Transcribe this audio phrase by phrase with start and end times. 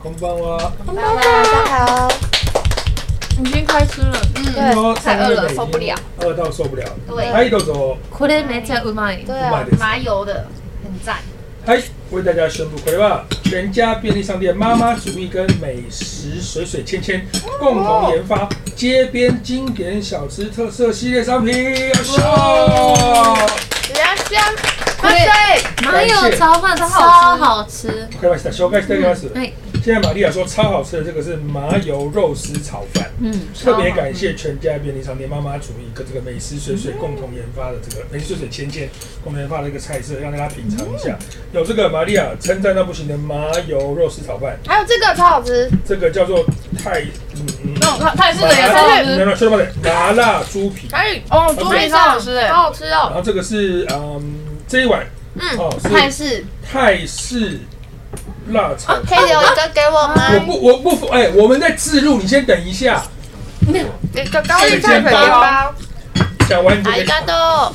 [0.00, 0.72] 空棒哇！
[0.86, 2.08] 大家好，
[3.42, 4.12] 已经开吃了。
[4.34, 6.84] 对说太饿了受不了，饿到受不了。
[7.08, 7.98] 对はいどうぞ。
[8.10, 9.24] これめっちゃうまい。
[9.24, 9.82] 对啊うまい，です。
[9.82, 10.46] 麻油的，
[10.82, 11.16] 很赞。
[11.66, 11.82] はい、
[12.12, 17.26] 为大家宣布，これは全家便利商店妈妈主义跟美食水水芊芊
[17.58, 21.52] 共同研发街边经典小吃特色系列商品。
[21.52, 23.34] よっしゃ
[23.82, 24.00] 比较
[24.30, 24.54] 香，
[25.00, 25.26] これ
[25.84, 27.88] 麻油炒饭超好吃。
[27.88, 28.14] ー。
[28.14, 28.52] わかりました。
[28.52, 29.34] 绍介していただきます。
[29.36, 29.52] はい。
[29.83, 38.87] 现在玛利亚说超好吃的这个是麻油肉丝炒饭，嗯，特别感谢全家便利商店妈妈主义跟这个美食水水共同研发的这个美食水水芊芊
[39.23, 41.17] 共同研发的一个菜色，让大家品尝一下。
[41.51, 46.45] 有这个玛利亚称赞到不行的麻油肉丝炒饭，还有这个超好吃，这个叫做
[46.77, 47.01] 泰
[47.35, 49.15] 嗯嗯泰式麻的也超好辣，吃。
[49.15, 52.49] 没有说到的麻辣猪皮，哎哦，猪皮超好吃哎。
[52.49, 55.05] 好好吃哦，然后这个是嗯这一碗
[55.35, 56.45] 嗯，哦泰式。
[56.71, 57.59] 泰式
[58.50, 60.38] 辣炒可以留一个给我我吗？
[60.46, 63.02] 不我不哎、我们在自录，你先等一下，
[63.66, 65.74] 一个高丽菜粉面包，
[66.48, 67.72] 讲完你就可以ありがと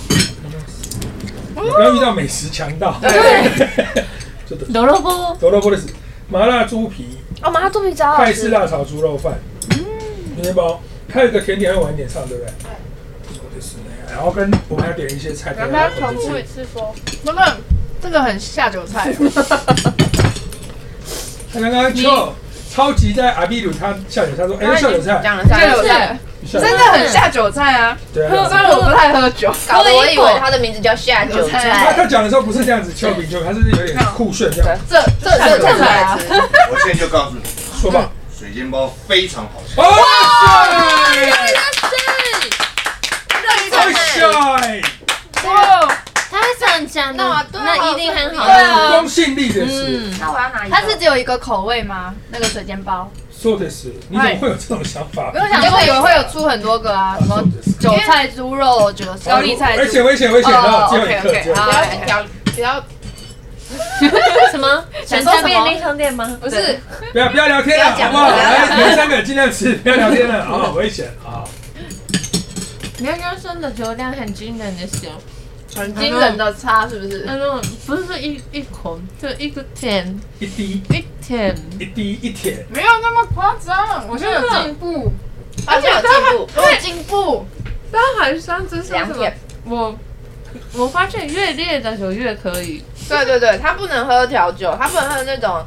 [1.54, 2.96] 不要遇到美食强盗。
[3.02, 5.38] ちょっと萝卜。
[5.50, 5.84] 萝卜的是
[6.30, 7.48] 麻辣猪皮、う。
[7.48, 9.34] 哦，麻辣猪皮超好泰式吃，辣炒猪肉饭，
[10.38, 10.82] 面包，
[11.14, 12.50] 还有一个甜点要晚一点上，对不对？
[13.34, 13.92] そうですね。
[14.10, 16.94] 然后跟我们还要点一些菜，要不要重复一次说？
[17.24, 17.58] 那个
[18.02, 19.14] 这个很下酒菜。
[21.61, 22.35] 他刚刚就
[22.75, 26.19] 超级在阿比鲁他下酒菜说，哎，下酒菜，讲了，下酒菜
[26.53, 27.97] 真的很下酒菜啊！
[28.15, 28.47] 对啊。
[28.49, 34.79] 虽然我不太喝酒，搞得我以为他的名字叫下酒菜，他他讲的时候不是这样子，丘比丘，他是有点酷炫这样。
[34.89, 36.19] 这这这这菜啊！
[36.71, 37.41] 我现在就告诉你，
[37.81, 38.11] 说吧。
[38.39, 39.81] 水煎包非常好吃。
[39.81, 39.87] 哇
[41.91, 41.97] 塞！
[43.71, 44.81] 太帅！
[45.45, 45.89] 哇，
[46.59, 52.15] 它是很强的，那那一定很好对啊公信力的是，嗯，那我要拿一个，它是只有一个口味吗？
[52.31, 53.11] 那个水煎包？
[53.39, 55.31] 说的是，你怎么会有这种想法？
[55.35, 57.43] 我想说以为会有出很多个啊， 什么
[57.79, 59.83] 韭菜猪肉、韭高丽菜猪。
[59.83, 60.51] 危险危险危险！
[60.51, 62.25] 然后最后一刻，OK，OK，最后一好刻比较
[62.57, 62.85] 比较
[64.51, 64.85] 什么？
[65.07, 66.39] 全家家便利商店吗？
[66.41, 66.81] 不是，
[67.13, 68.31] 不要不要聊天了，不要讲好不好？
[68.31, 71.45] 不要讲来，你们三个尽量吃，不要聊天了，好，危险啊！
[73.05, 75.36] 刚刚说的酒量很惊人的时候，很
[75.95, 77.25] 惊人的差是不是？
[77.27, 84.07] 那种不是一一口，就一个甜一滴一甜，一滴一舔，没有那么夸张。
[84.09, 85.11] 我现在有进步，
[85.67, 87.47] 而且有进步，有进步。
[87.91, 89.39] 但还上次是什么两点？
[89.65, 89.97] 我
[90.75, 92.83] 我发现越烈的酒越可以。
[93.09, 95.65] 对对对，他不能喝调酒，他不能喝那种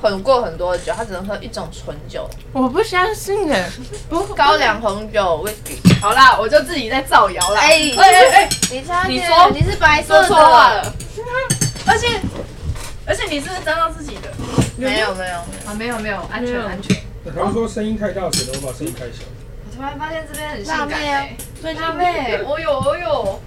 [0.00, 3.68] 混过很多的酒，他只能喝一种纯酒，我不相信哎，
[4.08, 6.00] 不高粱红酒、whisky。
[6.00, 7.60] 好啦，我就自己在造谣啦。
[7.60, 10.94] 哎哎哎哎，你差点你说你是白说色错话的，了。
[11.86, 12.20] 而且
[13.06, 14.30] 而且你是不是沾到自己的？
[14.76, 15.34] 没有没有。
[15.66, 16.96] 啊，没有没有，安全安全。
[17.34, 19.24] 他们说声音太大声了，我把声音开小。
[19.66, 21.26] 我突然发现这边很辣妹啊，
[21.60, 23.40] 最近辣妹，我有我有，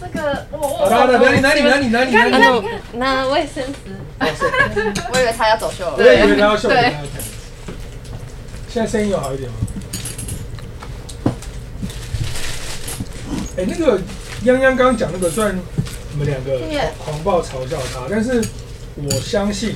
[0.00, 2.60] 这个我好的好的，哪里哪里哪里哪里哪里？
[2.62, 3.94] 看拿卫生纸。
[5.12, 5.94] 我以为他要走秀了。
[5.96, 6.68] 我也以为他要秀。
[8.68, 9.56] 现在声音有好一点吗？
[13.56, 13.98] 哎，那个
[14.44, 15.58] 泱泱刚刚讲那个，虽然
[16.12, 16.60] 你们两个
[16.98, 18.44] 狂暴嘲笑他，但是
[18.94, 19.74] 我相信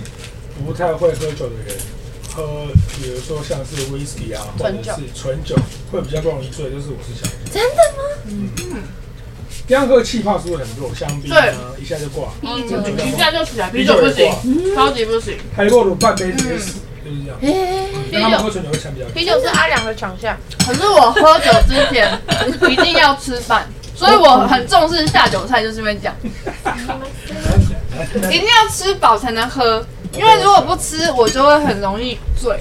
[0.65, 1.77] 不太会喝酒的人
[2.33, 2.67] 喝，
[2.97, 5.57] 比如说像是 whisky 啊，或者是纯酒，
[5.91, 7.39] 会比较不容易醉，就是我是相信。
[7.53, 8.03] 真的吗？
[8.57, 8.63] 这
[9.69, 10.93] 样喝气泡是不是很弱？
[10.95, 11.45] 香槟啊，
[11.81, 12.29] 一下就挂。
[12.41, 15.37] 啤酒一下就起来，啤啤酒不行，超级不行。
[15.57, 17.39] 海洛鲁半杯直接死，就是这样。
[17.41, 17.53] 嗯
[18.11, 18.27] 啤酒。
[19.15, 20.37] 啤酒是阿良的强项，
[20.67, 22.21] 可是我喝酒之前
[22.71, 26.15] 一定要吃饭，所以我很重视下酒菜，就是因为这样，
[28.31, 29.85] 一定要吃饱才能喝，
[30.15, 32.59] 因为如果不吃，我就会很容易醉。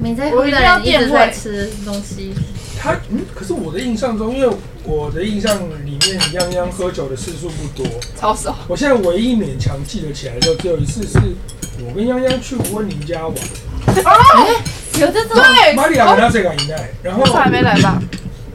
[0.00, 2.34] 没在乎的人一直在吃东西，
[2.78, 7.86] 他嗯，可是我的印象中，因为我的印象里面，泱泱喝酒的次数不多。
[8.18, 11.18] 超少，我现在唯一勉强记得起来的时候，只有一次是
[11.84, 13.34] 我跟泱泱去温宁家玩，
[15.00, 18.00] 有这种对，玛利亚跟他这个饮奈，然后这还没来吧？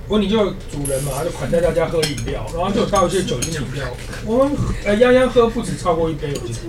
[0.08, 3.86] 温宁就有主人嘛，他就款待大家喝饮料，然后就有倒一些酒精饮料。
[4.26, 4.54] 我们
[4.86, 6.60] 呃泱泱喝不止超过一杯，我记得。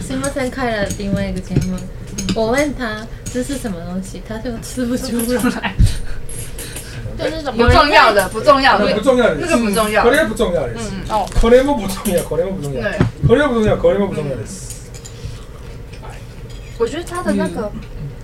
[0.00, 1.76] 新马生开了另外一个节目，
[2.34, 5.16] 我问他这是什么东西，他就吃不出
[5.60, 5.74] 来。
[7.18, 10.90] 就是什不重要的，不重要的那不，重要的，那个不重要これ不重要的事。
[10.92, 14.84] 嗯哦，これも不重要，これも不重要，对，これも不重要，これも不重要です。
[16.76, 17.72] 我觉得他的那个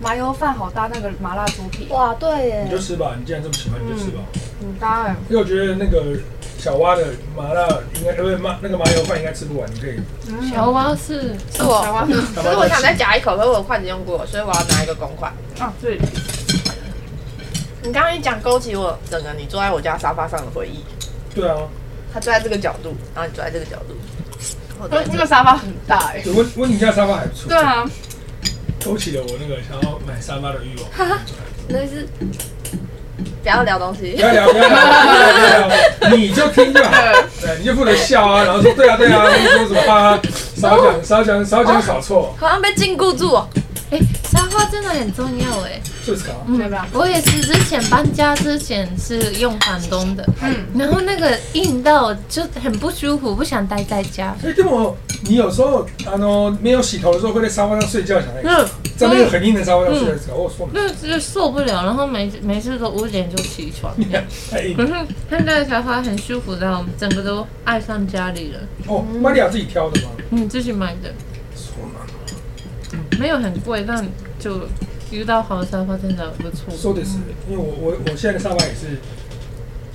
[0.03, 4.21] 麻油饭好搭那个麻辣猪皮，哇，对耶你就，吃吧，你既然这么喜欢，你就吃吧。
[4.61, 6.15] 很搭哎，因为我觉得那个
[6.68, 7.66] 小蛙的麻辣
[7.96, 9.98] 应该呃不是麻那个麻油饭应该吃不完，你可以。
[10.52, 12.06] 小蛙是是我，小
[12.44, 15.32] 可是我想再夹一口，可是我筷子用过，所以我要拿一个公筷。
[15.64, 15.98] 啊，对，
[17.84, 20.84] 你刚刚一讲，勾起我整个你坐在我家沙发上的回忆。
[21.34, 21.56] 对啊，
[22.14, 23.96] 他坐在这个角度，然后你坐在这个角度。
[24.82, 26.22] 我坐在这那个沙发很大哎。
[26.22, 27.48] 对温温妮家沙发还不错。
[27.48, 27.90] 对啊，
[28.84, 31.18] 勾起了我那个想要买沙发的欲望。
[31.70, 32.06] 那是
[33.48, 34.22] 不要聊东西不。
[34.22, 36.92] 要聊，不要聊，不要聊，你就听就好。
[37.40, 40.20] 对，你就负责笑啊，然后说对啊对啊，你说什么啊？
[40.58, 43.40] 少讲少讲少讲少错，好像被禁锢住
[43.92, 43.98] 哦。
[43.98, 44.00] 哎，
[44.30, 45.82] 沙发真的很重要哎。
[46.06, 46.34] 就是搞。
[46.56, 46.88] 对吧？
[46.94, 54.36] 我也是之前搬家之前是用房东的，嗯，然后那个硬到就很不舒服，不想待在家。
[54.44, 58.68] 哎，でも你有时候啊喏没有洗头的时候会在沙发上睡觉，想那个嗯，
[58.98, 63.94] 在那个很硬的沙发上睡的时候，我说那就受不了，然后每每次都五点就起床。
[63.96, 64.18] 可。
[64.50, 64.76] 是
[65.30, 68.60] 现在的沙发很舒服到整个都爱上家里了。
[68.88, 70.10] 哦，玛利亚自己挑的吗？
[70.32, 71.14] 嗯，自己买的，
[73.20, 74.06] 没有很贵，但
[74.40, 74.68] 就
[75.12, 76.74] 遇到好的沙发真的不错。
[76.76, 77.12] 说的是，
[77.50, 79.00] 因为我我我现在的沙发也是，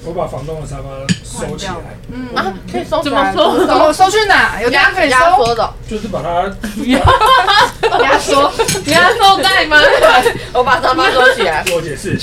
[0.05, 1.75] 我把房东的沙发收起来，
[2.11, 4.61] 嗯啊，可以收怎么收怎么收去哪？
[4.61, 5.55] 有地方可以人家收？
[5.55, 6.44] 的，就是把它
[8.03, 8.50] 压缩，
[8.87, 9.76] 压缩袋吗？
[10.55, 11.62] 我把沙发收起来。
[11.64, 12.17] 自我解释，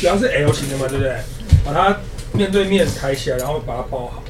[0.00, 1.16] 主要是 L 型的嘛，对不对？
[1.64, 1.96] 把它
[2.32, 4.22] 面对面抬起来，然后把它包好，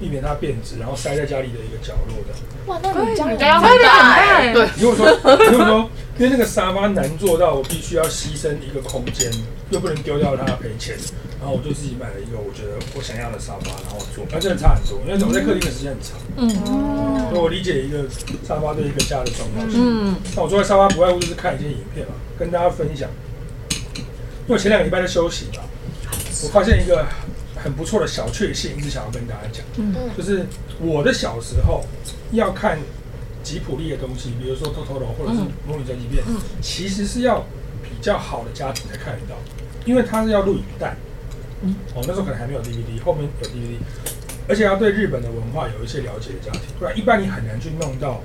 [0.00, 2.32] 避免它变质，然后塞在家里的一个角落的。
[2.66, 4.46] 哇，那你家很大很大哎。
[4.48, 5.06] 欸对，如果说，
[5.50, 9.30] 如果说，因为那个沙发难做到，我必须要牺牲一个空间，
[9.70, 10.96] 又不能丢掉它赔钱，
[11.38, 16.48] 然后我就自己买了一个我觉得我想要的沙发，然后做，那真的差很多，因为我在客厅的时间很长，嗯
[17.30, 18.04] 所以我理解一个
[18.46, 19.78] 沙发对一个家的重要性。
[19.78, 23.08] 嗯，那我坐在沙发不外乎就是看一些影片嘛，跟大家分享。
[24.48, 25.62] 因为前两个礼拜在休息嘛，
[26.42, 27.06] 我发现一个
[27.62, 29.94] 很不错的小确幸，一直想要跟大家讲，嗯。
[30.16, 30.46] 就是
[30.80, 31.84] 我的小时候
[32.32, 32.78] 要看
[33.42, 36.24] 吉普力的东西，比如说《偷偷龙》或者是《魔女宅急便》，
[36.60, 37.40] 其实是要
[37.82, 39.36] 比较好的家庭才看得到，
[39.84, 40.96] 因为它是要录影带。
[41.62, 41.74] 嗯。
[41.94, 43.76] 哦，那时候可能还没有 DVD，后面有 DVD，
[44.48, 48.22] 而且要对日本的文化有一些了解的家庭，不然一般你很难去弄到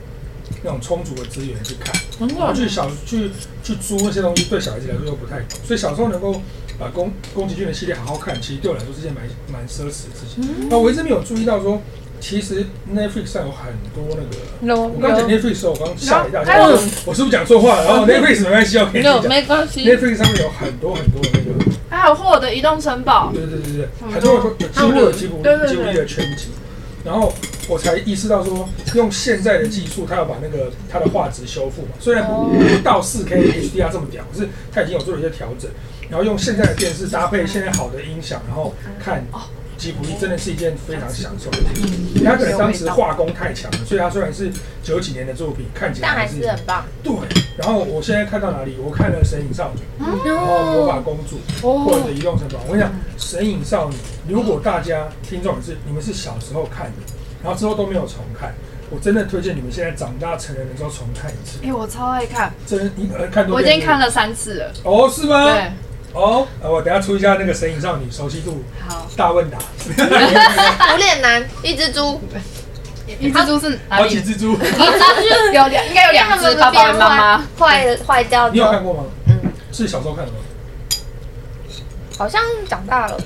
[0.64, 1.94] 那种充足的资源去看。
[2.18, 3.30] 然后去小去
[3.62, 6.42] 去租那些东西，对小孩子来说又不太懂，所以小时候能够
[6.80, 10.68] 把宫宫崎骏的系列好好看，其实对我来说是件蛮蛮奢侈的事情。
[10.69, 11.81] 那我一直没有注意到说，
[12.19, 16.69] 其实 Netflix 上有很多那个，有我刚讲 Netflix 的时候，我刚吓了一大跳，
[17.06, 17.86] 我是不是讲错话了？
[17.86, 19.27] 然后 Netflix 没关系，我可以有讲。
[19.27, 19.86] 没关系。
[19.86, 26.48] Netflix 上面有很多很多的那个， 还有霍尔的移动城堡，对对对对，很多有几乎有吉卜对对对吉卜力的全集。
[27.06, 27.31] 然后
[27.69, 35.69] 我才意识到说，用现在的技术，它要把那个它的画质修复嘛，虽然不不到四 K HDR 这么屌，可是它已经有做了一些调整。
[36.10, 39.24] 然后用现在的电视搭配现在好的音响，然后看
[39.78, 42.24] 吉卜力真的是一件非常享受的事情。
[42.24, 44.50] 他可能当时画工太强了，所以他虽然是
[44.81, 46.86] 九几年的作品，看起来但还是是很棒。
[47.04, 47.13] 对。
[47.57, 48.78] 然后我现在看到哪里？
[48.81, 51.38] 我看了《神隐少女》，然后《魔法公主》
[51.86, 52.60] 或者《移动城堡》。
[52.68, 53.96] 我跟你讲，《神隐少女》，
[54.28, 57.13] 如果大家听众是你们是小时候看的，
[57.44, 58.54] 然后之后都没有重看，
[58.90, 61.60] 我真的推荐你们现在长大成人的时候重看一次。
[61.63, 64.74] 哎，我超爱看，真一呃看多我已遍经看了三次了。
[64.84, 65.46] 哦，是吗？
[65.46, 65.72] 对，
[66.16, 69.58] 哦，呃我等下出一下那个《神隐少女》熟悉度好，大问答，
[70.94, 72.22] 无脸男，一只猪，
[73.20, 74.22] 一只猪是哪好几里？
[74.24, 77.44] 只猪，有两，应该有两只，爸爸跟妈妈。
[77.60, 79.04] 坏坏掉你有看就，过吗？
[79.28, 79.40] 嗯，
[79.74, 80.38] 是小时候看的吗？
[82.18, 83.18] 好像长大了。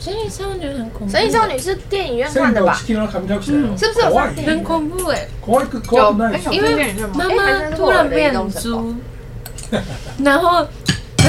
[0.00, 1.12] 神隐少女很恐怖。
[1.12, 2.80] 神隐少女是电影院看的吧？
[2.84, 5.52] 听到看不跳起来哦，是不是有上电影很恐怖哎，怖？
[5.52, 6.10] 怖有
[6.50, 6.94] 因为？
[7.14, 8.96] 妈妈突然变猪，
[10.24, 10.66] 然后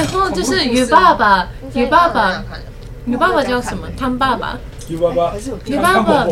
[0.02, 2.44] 然后就是鱼爸爸，鱼爸爸，
[3.06, 3.88] 鱼爸爸叫什么？
[3.96, 6.26] 汤爸爸，有爸爸，还是有电你影爸爸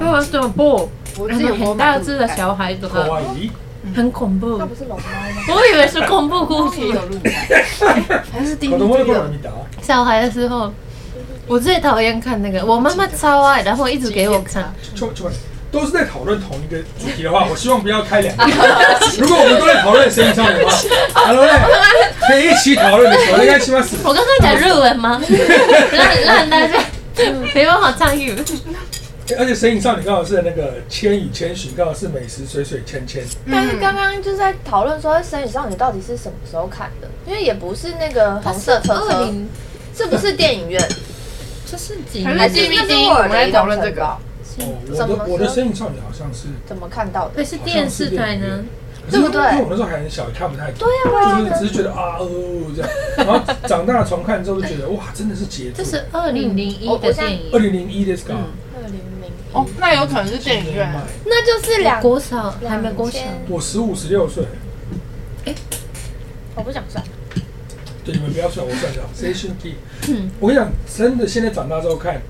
[0.00, 0.90] 爸爸怎么不？
[1.16, 3.50] 我然后很大只的小孩子，可爱姨，
[3.94, 4.66] 很恐怖那。
[4.66, 5.54] 不是龙猫吗？
[5.54, 6.80] 我以为是恐怖故事。
[8.32, 9.50] 还是第一子供的你打，
[9.80, 10.72] 小孩的时候，
[11.46, 14.74] 我最讨厌看那个，我妈妈超爱，然后一直给我看。
[15.70, 18.44] 都是在讨论同一个主题的话，我希望不要开两个。
[19.18, 20.76] 如果我们都在讨论《神隐少女》的话
[21.14, 21.52] ，Hello 嘞，
[22.26, 23.96] 可以一起讨论的时候，应该起码是。
[24.02, 25.20] 我刚刚讲日文吗？
[25.92, 26.78] 让让大家
[27.54, 28.34] 没办法参与。
[29.38, 33.22] 而且《神隐少女》刚好是那个《千与千寻》，刚好是美食水水千千。
[33.50, 39.46] 但是刚刚就是在讨论说《神隐少女》到底是什么时候看的，因为也不是那个红色车车，零，
[39.94, 40.82] 是不是电影院？
[41.70, 42.72] 这是几还还是年？
[42.72, 44.16] 是那是我我们在讨论这个
[44.60, 47.34] 哦，我的我的《身影少女》好像是怎么看到的？
[47.36, 47.44] 可？
[47.44, 48.64] 是电视台呢？
[49.10, 50.86] 对不对因为我那时候还很小，也看不太懂。
[50.86, 52.28] 对啊，就是只是觉得啊哦
[52.76, 55.82] 这样，然后长大重看之后就觉得哇，真的是杰作。
[55.82, 58.34] 这是二零零一的电影，二零零一的是吧？
[58.76, 60.92] 二零零哦，那有可能是电影院。
[61.24, 64.44] 那就是两国小还没国小，我十五十六岁。
[66.54, 67.02] 我不想算。
[68.04, 69.00] 对，你们不要算，我算的。
[69.16, 69.76] Station Key。
[70.08, 72.20] 嗯，我跟你讲，真的，现在长大之后看，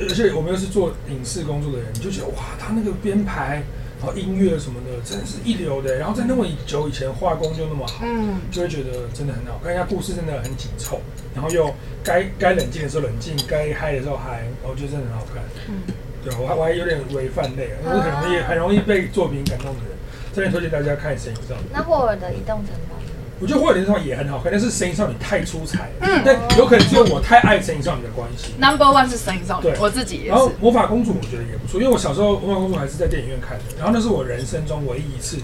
[0.00, 3.62] 而且我们又是做影视工作的人，你就觉得哇，他那个编排，
[4.00, 5.96] 然后音乐什么的，真的是一流的。
[5.96, 9.72] 然后在那么久以前，画工就那么好，嗯，就会觉得真的很好看。
[9.72, 11.00] 人家故事真的很紧凑，
[11.34, 11.72] 然后又
[12.02, 15.42] 该该冷静的时候冷静，该嗨的时候嗨，我觉得真的很好看。
[15.68, 15.82] 嗯，
[16.24, 19.92] 对我还我还有点微泛泪，因为很容易很容易被作品感动的人，
[20.34, 21.60] 这边推荐大家看《神隐少女》。
[21.72, 22.96] 那霍尔的移动城堡。
[23.42, 25.94] 我觉得《霍尔的移动城堡》也很好看，但是《神隐少女》太出彩了。
[26.02, 28.52] 嗯，但有可能只有我太爱《神隐少女》的关系。
[28.56, 30.28] Number one 是《神隐少女》，对，我自己也是。
[30.28, 35.38] 然后《魔法公主》我觉得也不错，因为我小时候《魔法公主》还是在电影院看的，然后那是我人生中唯一一次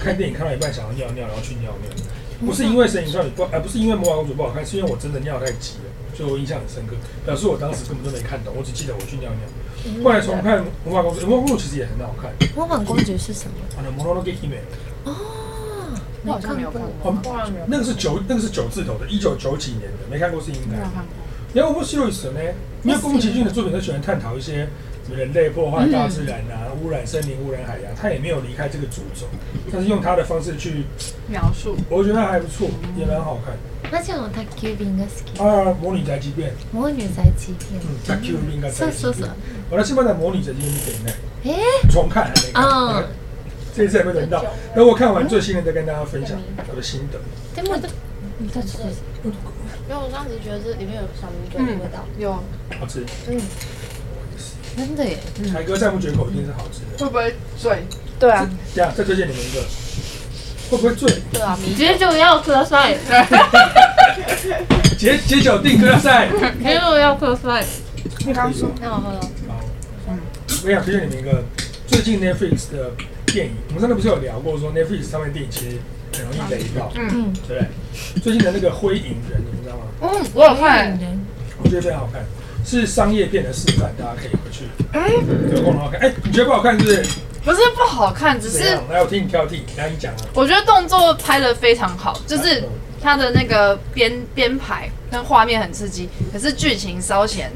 [0.00, 1.90] 看电影看到一半想要尿尿，然后去尿尿。
[2.46, 6.94] 不是因为《神隐少女》不，而不是因为《魔法公主》不好看，是因为我真的尿太急了，所以我印象很深刻。
[7.26, 10.04] 表示我当时根本都没看懂，我只记得我去尿尿。
[10.04, 12.30] 后来重看《魔法公主》，《魔法公主》其实也很好看。
[12.54, 13.58] 魔法公主是什么？
[15.04, 15.10] 啊。
[15.10, 15.49] 哦。
[16.25, 17.15] 我好像没有看过，
[17.67, 20.77] 那个是九，那个是九字头的，一九九几年的，没看过是应该。
[20.77, 21.25] 没有看过。
[21.53, 22.39] 然后我希洛伊神呢？
[22.83, 24.67] 因为宫崎骏的作品都喜欢探讨一些
[25.05, 29.25] 什么人类破坏大自然啊，污染森林、污染海洋，他也没有离开这个主轴，
[29.71, 30.83] 但是用他的方式去
[31.29, 32.67] 描述，我觉得还不错，
[32.97, 33.55] 也蛮好看。
[33.91, 35.41] 那像我宅急便が好き。
[35.41, 36.51] 啊，魔女宅急便。
[36.71, 37.79] 魔女宅急便。
[37.81, 39.29] 嗯，宅急便がそうそうそう。
[39.69, 41.11] 我来西班牙魔女宅急便见呢。
[41.43, 41.55] 诶。
[41.89, 43.05] 重看还没看。
[43.74, 47.18] 这次还没轮到，等我看完最新的再跟大家分享我的心得。
[47.54, 47.80] 对吗？
[48.38, 48.78] 你在吃？
[49.22, 49.30] 因
[49.90, 52.32] 为我当时觉得这里面有小米酒的味道，有
[52.78, 53.04] 好吃。
[53.28, 53.38] 嗯，
[54.76, 55.18] 真的耶！
[55.52, 57.04] 凯哥赞不绝口，一定是好吃的。
[57.04, 57.84] 会不会醉？
[58.18, 58.48] 对啊。
[58.74, 59.60] 这样再推荐你们一个，
[60.70, 61.12] 会不会醉？
[61.32, 62.96] 对啊， 解酒要喝赛。
[64.96, 66.30] 解解酒定喝赛。
[66.62, 67.64] 解酒要喝赛。
[68.24, 69.20] 你刚说，那我喝了。
[69.48, 69.60] 好。
[70.08, 70.18] 嗯，
[70.64, 71.44] 我想推荐你们一个
[71.86, 72.92] 最近 Netflix 的。
[73.32, 75.76] 电影，我们上次不是有聊过，说 Netflix 上面电影其实
[76.16, 78.20] 很容易雷到，嗯，对不对？
[78.20, 79.82] 最近的那个《灰影人》，你们知道吗？
[80.02, 80.98] 嗯，我有看，
[81.62, 82.24] 我觉得非常好看，
[82.64, 85.10] 是商业片的示范，大家可以回去，哎，
[85.54, 86.00] 有空的话看。
[86.00, 87.02] 哎，你觉得不好看是不是？
[87.42, 90.18] 不是不好看，只是来我听你挑剔，来你讲啊。
[90.34, 92.62] 我觉得动作拍得非常好，就是
[93.00, 97.50] 它的那个编编排跟画面很刺激，可是剧情稍显。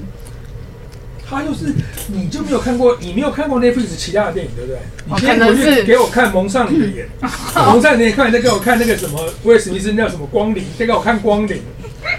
[1.29, 1.73] 他就是，
[2.09, 4.79] 你就没有看过，你没有看过 Netflix 其他的电影，对不对？
[5.07, 7.09] 你先回去给我看蒙上你的眼，
[7.67, 11.63] 蒙上你的眼，看你再给我看那个什么威尔史密斯那叫什么光临，再给我看光临。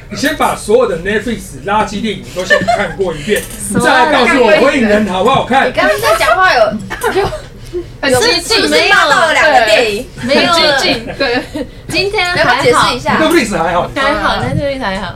[0.10, 5.68] 你先把所有的 Netflix 垃圾电影都先看过一遍，你再来告诉我《火影人》好不好看？
[5.70, 6.62] 你刚刚在讲话有
[8.02, 11.06] 很激进，没有到了两个电影，没有 激进。
[11.18, 11.44] 对，
[11.90, 15.16] 今天要不要解释一下？Netflix 还好，还好，Netflix 还好。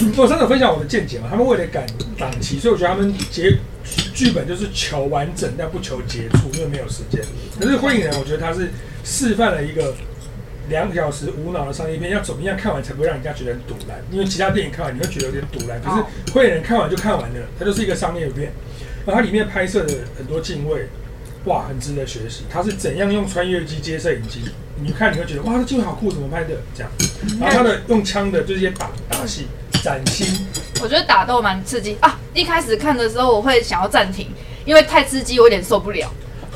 [0.16, 1.86] 我上次分享我的见解嘛，他们为了赶
[2.18, 3.58] 档期，所以我觉得他们结
[4.14, 7.20] 剧本就是求完整，但不求结束，因为没有时间。
[7.60, 8.70] 可是《灰影人》，我觉得他是
[9.04, 9.94] 示范了一个
[10.68, 13.98] 两个小时无脑的商业片，要怎么样看完才不会让人家觉得很堵烂？
[14.10, 18.52] 因为其他电影看完你会觉得有点堵烂，可是《灰影人》看完就看完了，它就是一个商业片。
[19.06, 20.86] 然后它里面拍摄的很多敬畏，
[21.46, 22.44] 哇，很值得学习。
[22.50, 24.40] 它是怎样用穿越机接摄影机？
[24.82, 26.54] 你看你会觉得哇，这镜头好酷，怎么拍的？
[26.74, 26.90] 这样。
[27.40, 29.46] 然后他的用枪的就是一些打打戏。
[29.82, 30.46] 崭新，
[30.82, 32.18] 我觉得打斗蛮刺激啊！
[32.34, 34.28] 一开始看的时候，我会想要暂停，
[34.66, 36.12] 因为太刺激，我有点受不了。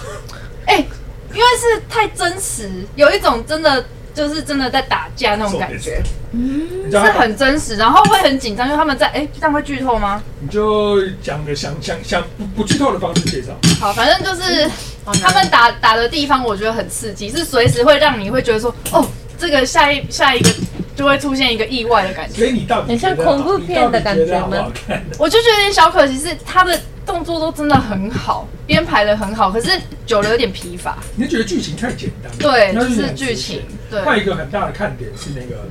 [0.66, 0.88] 哎、欸，
[1.32, 6.02] 因为是太真实，有一种真的就是真的在打架那种感觉，
[6.32, 10.22] 嗯，是很真实，然后会很紧张，因为他们在哎、欸，这样会剧透吗？
[10.40, 13.56] 你就讲个想想想不不剧透的方式介绍。
[13.80, 14.70] 好，反正就是
[15.12, 19.06] 他们打打的地方，我觉得很刺激，是随时会让你会觉得说，哦，
[19.38, 20.50] 这个下一下一个。
[20.96, 24.70] 就会出现一个意外的感觉，所以你到底很像恐怖片的感觉吗？
[25.18, 29.72] 我就觉得有点小可惜，是他的动作都真的很好，编排的很好，可是
[30.06, 30.96] 久了有点疲乏。
[31.16, 32.30] 你觉得剧情太简单？
[32.38, 33.62] 对，就是剧情。
[33.90, 35.62] 对，另外一个很大的看点是那个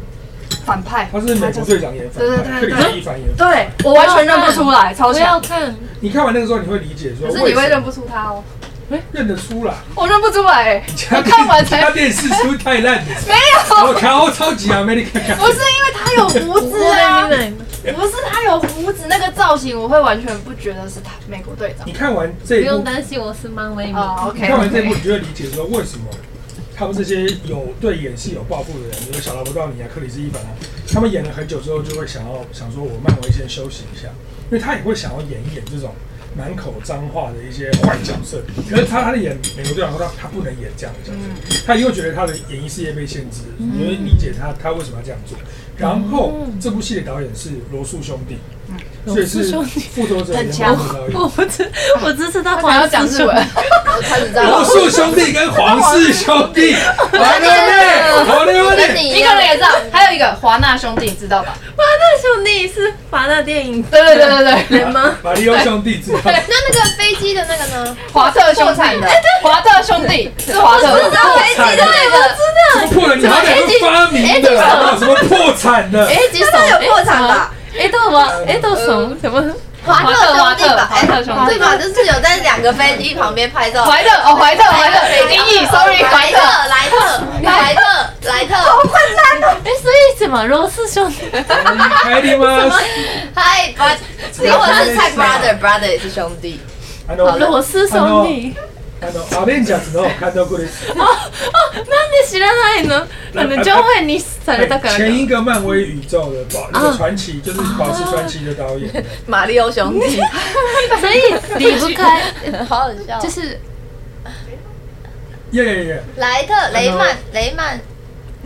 [0.66, 3.30] 反派，他是美国队长演反派，克里斯·蒂凡演。
[3.38, 5.40] 对，我完全认不出来，超强。
[5.40, 8.44] 看，你看完那个时候，你会理解说，可是你会认不出他哦。
[9.12, 10.84] 认得出来，我认不出来。
[11.12, 11.82] 我看完才。
[11.82, 13.04] 他电视是不是太烂了？
[13.28, 15.04] 没有，我靠，超级啊，美丽。
[15.04, 17.28] 不是因为他有胡子啊，
[17.96, 21.88] 不是他有胡子，那个造型我会完全不觉得是他美国队长。
[21.88, 23.94] 你看完这一部，不用担心，我是漫威迷。
[23.94, 24.40] OK。
[24.42, 26.06] 你看完这一部，你就会理解说为什么
[26.76, 30.50] 他们这些有对演戏有抱负的人，比如小劳勃道尼啊、克里斯伊凡啊，
[30.94, 34.08] 他们演了很久之后，就会想要想说，我漫威先休息一下，
[34.50, 35.94] 因为他也会想要演一演这种。
[36.38, 38.42] 满口脏话的一些坏角色。
[38.70, 45.38] 可是他他的演美国队长说他他不能演这样的角色，他又觉得他的演艺事业被限制，你会理解他他为什么要这样做。
[45.76, 48.38] 然后这部戏的导演是罗素兄弟，
[49.08, 49.52] 所以是
[49.92, 51.20] 复仇者联盟的导演。
[51.20, 51.68] 我不知，
[52.06, 53.36] 我只知道黄要讲日文，
[54.04, 56.76] 开始在罗素兄弟跟黄氏兄弟，
[57.12, 58.54] 华纳妹，华纳
[58.94, 61.56] 妹，一个人也知道，还有一个华纳兄弟，你知道吧？
[61.76, 65.16] 华纳兄弟是华纳电影对对对对对，人吗？
[65.24, 66.20] 马里奥兄弟知道。
[66.24, 67.98] 那那个飞机的那个呢？
[68.12, 68.80] 华特兄弟。
[69.02, 69.08] 的，
[69.42, 71.36] 华特兄弟是华特，知道。
[71.36, 73.16] 飞机的那个，什么破了？
[73.16, 76.06] 你好歹是发明的，什么破产的？
[76.06, 77.52] 哎，几首有破产吧？
[77.76, 79.42] 哎，都什哎，都什么什么？
[79.86, 80.90] 华特兄弟吧？
[80.90, 81.76] 华特兄弟对吧？
[81.76, 83.84] 就是有在两个飞机旁边拍照。
[83.84, 84.98] 怀特哦，怀特怀特，
[85.32, 87.82] 音译，sorry，怀特，莱特，莱特，
[88.30, 89.58] 莱特，好困难哦！
[89.66, 91.30] 哎，所以什么罗斯兄弟？
[93.36, 93.98] 嗨，but，
[94.38, 96.62] 如果是蔡 brother，brother 也是兄弟。
[97.08, 98.56] 罗氏兄弟。
[99.03, 100.91] あのアベンジャーズの监督です。
[100.91, 103.07] 哦哦，なんで知らないの？
[103.33, 104.97] 可能就会你されたから。
[104.97, 108.91] 前一个漫威宇宙的保那个传奇，就是保持传奇的导演，
[109.29, 110.21] 马里奥兄弟。
[111.01, 112.21] 所以离不开，
[112.69, 113.21] 好好笑。
[113.21, 113.61] 就是，
[115.53, 116.03] 耶耶耶！
[116.17, 117.81] 莱特、雷曼、雷曼、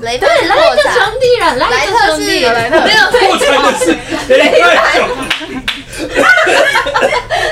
[0.02, 3.96] 雷对，莱特兄弟了，莱特是莱特没有破产的是
[4.28, 5.64] 雷曼兄弟，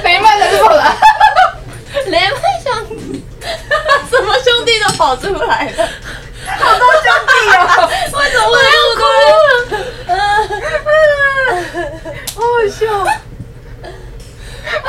[0.04, 0.94] 雷曼的是破产。
[2.11, 3.23] 雷曼兄弟，
[4.09, 5.89] 什么兄弟都跑出来了，
[6.59, 7.57] 好多兄弟哦！
[8.13, 9.03] 为什么会这么多？
[12.35, 12.79] 好好笑！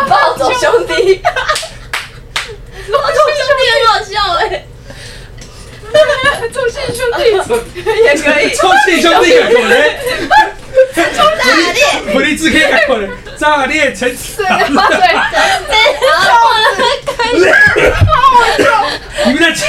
[0.09, 0.93] 暴走兄弟，
[2.93, 4.43] 暴走兄弟很好笑哎！
[6.53, 7.21] 中信兄弟
[8.03, 9.75] 也可以，中信兄弟改口嘞，
[10.95, 11.01] 炸
[11.73, 11.81] 裂，
[12.13, 13.09] 福利兹可以改口嘞，
[13.39, 14.47] 炸裂成对对
[15.69, 15.75] 对。
[19.26, 19.62] 君たち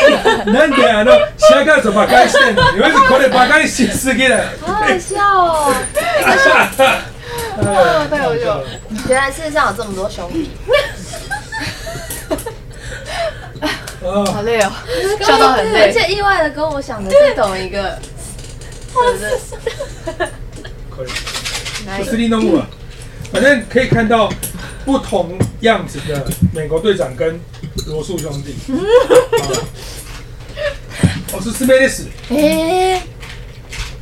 [0.46, 2.72] なんであの白川と马鹿にしてんの？
[2.72, 4.38] 你们是これ马鹿にしすぎ了。
[4.60, 5.74] 好好笑哦！
[8.10, 8.64] 太好笑了。
[9.08, 10.50] 原来世界上有这么多兄弟，
[14.00, 14.72] 好累哦，
[15.20, 15.82] 笑到很累。
[15.86, 17.98] 而且意外的跟我想的是同一个。
[20.90, 21.08] 可以。
[21.98, 22.64] 不是你弄我，
[23.31, 24.31] 反正可以看到
[24.85, 27.39] 不同样子的美国队长跟
[27.87, 28.55] 罗素兄弟。
[31.33, 32.05] 我 是斯梅利斯。
[32.29, 33.01] 诶，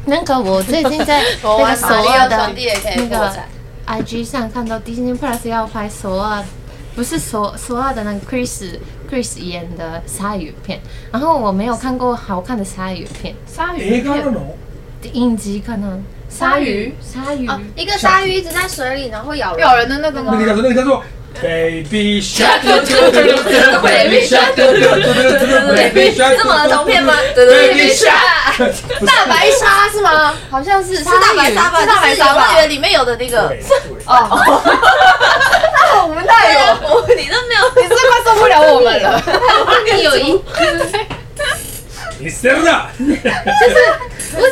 [0.06, 2.54] 那个我最近在 那个索尔的
[2.96, 3.36] 那个
[3.88, 6.44] IG 上看到 Disney Plus 要拍索尔，
[6.96, 8.78] 不是索索尔的那个 Chris
[9.12, 10.80] Chris 演的鲨鱼片，
[11.12, 13.36] 然后我没有看过好看的鲨鱼片。
[13.48, 14.24] 鲨鱼片？
[15.14, 16.04] 影集可能
[16.38, 16.94] 鲨鱼。
[17.02, 19.66] 鲨鱼，一个鲨鱼一直在水里，然后咬人。
[19.66, 20.32] 咬人的那个吗？
[20.34, 21.02] 那个叫做那个叫做
[21.42, 28.58] Baby Shark，Baby Shark，Baby Shark，这么儿童片吗？Baby Shark，
[29.06, 30.34] 大白鲨是吗？
[30.50, 30.96] 好像是。
[30.98, 31.82] 是大白鲨吧？
[31.82, 32.48] 是大白鲨吧？
[32.50, 33.54] 我觉得里面有的那个
[34.06, 34.62] 哦，
[35.74, 36.60] 那我们太有，
[37.16, 39.22] 你都没有，你这快受不了我们了。
[39.94, 40.42] 你有一，
[42.20, 43.30] 你生了， 就是我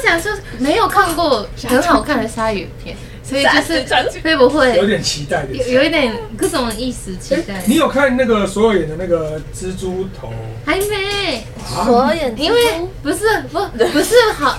[0.02, 2.96] 想说没有看过很好看的鲨鱼片。
[3.20, 3.84] 所以就是
[4.24, 7.62] 会不会有点期待的，有有一点各种意思期待。
[7.66, 10.32] 你有看那个所有演的那个蜘蛛头？
[10.64, 11.44] 还没。
[11.84, 12.58] 所有演，因为
[13.02, 14.58] 不是不不是好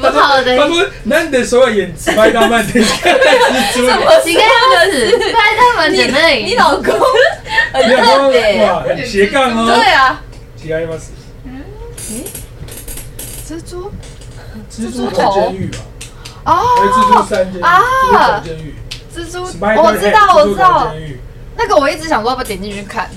[0.00, 0.58] 不好的。
[0.58, 4.24] 他说难得所有演《spider man》的蜘蛛。
[4.24, 4.50] 几个样
[4.90, 5.18] 子？
[5.20, 6.92] spider man 的那你老公
[7.72, 9.72] 很特别哇，很斜杠哦。
[9.72, 10.20] 对啊。
[10.64, 11.10] 违います。
[11.44, 11.62] 嗯？
[13.48, 13.92] 蜘蛛？
[14.71, 15.77] 蜘蛛头监狱吧。
[16.45, 18.73] 哦，蜘蛛三监狱，啊，监狱，
[19.13, 20.93] 蜘蛛，我知道，我知道，
[21.57, 23.09] 那个我一直想说要不要点进去看，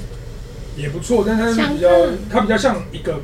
[0.76, 1.88] 也不错，但它是比较，
[2.30, 3.20] 它比较像一个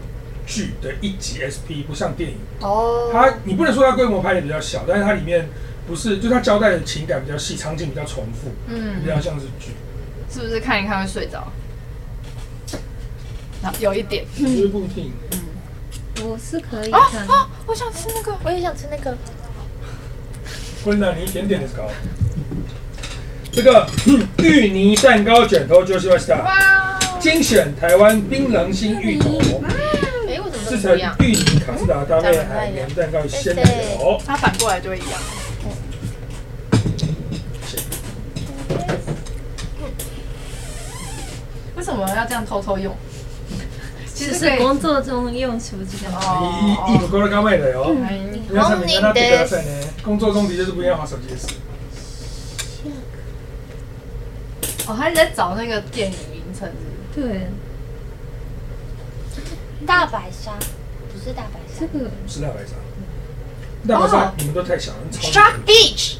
[0.46, 2.36] 剧的一集 SP，不像电影。
[2.60, 5.48] 哦，它你不能说它规模拍的比较小，但是它里面
[5.86, 9.72] 不是，就它交代的情感比较细，场景比较重复，嗯，比较像是剧。
[10.32, 11.46] 是不是看一看会睡着？
[13.80, 15.12] 有一点，我觉得不一定。
[15.32, 15.38] 嗯，
[16.22, 16.96] 我是可以的。
[16.96, 19.16] 啊，我想吃那个，我也想吃那个。
[20.82, 21.84] 昆娜尼甜点的糕，
[23.52, 23.86] 这个
[24.38, 26.32] 芋泥蛋糕卷头就是要是
[27.18, 29.38] 精选台湾槟榔心芋头，
[30.68, 33.62] 制成芋泥卡士达搭配海绵蛋糕鲜奶
[33.98, 35.20] 油，它反过来就会一样。
[41.76, 42.96] 为什么要这样偷偷用？
[44.20, 46.14] 其实是工作中用，是不是这样？
[46.20, 47.96] 哦，一一不够的刚卖的哦。
[48.50, 49.86] 那上面那别个在呢？
[50.04, 51.46] 工作中的确是不应该滑手机的事。
[54.86, 56.68] 哦，他一直在找那个电影名称。
[57.14, 57.48] 对，
[59.86, 60.52] 大白鲨
[61.10, 62.74] 不是大白鲨，这个是大白鲨。
[63.88, 64.98] 大白鲨你们都太小了。
[65.12, 66.18] Shark Beach。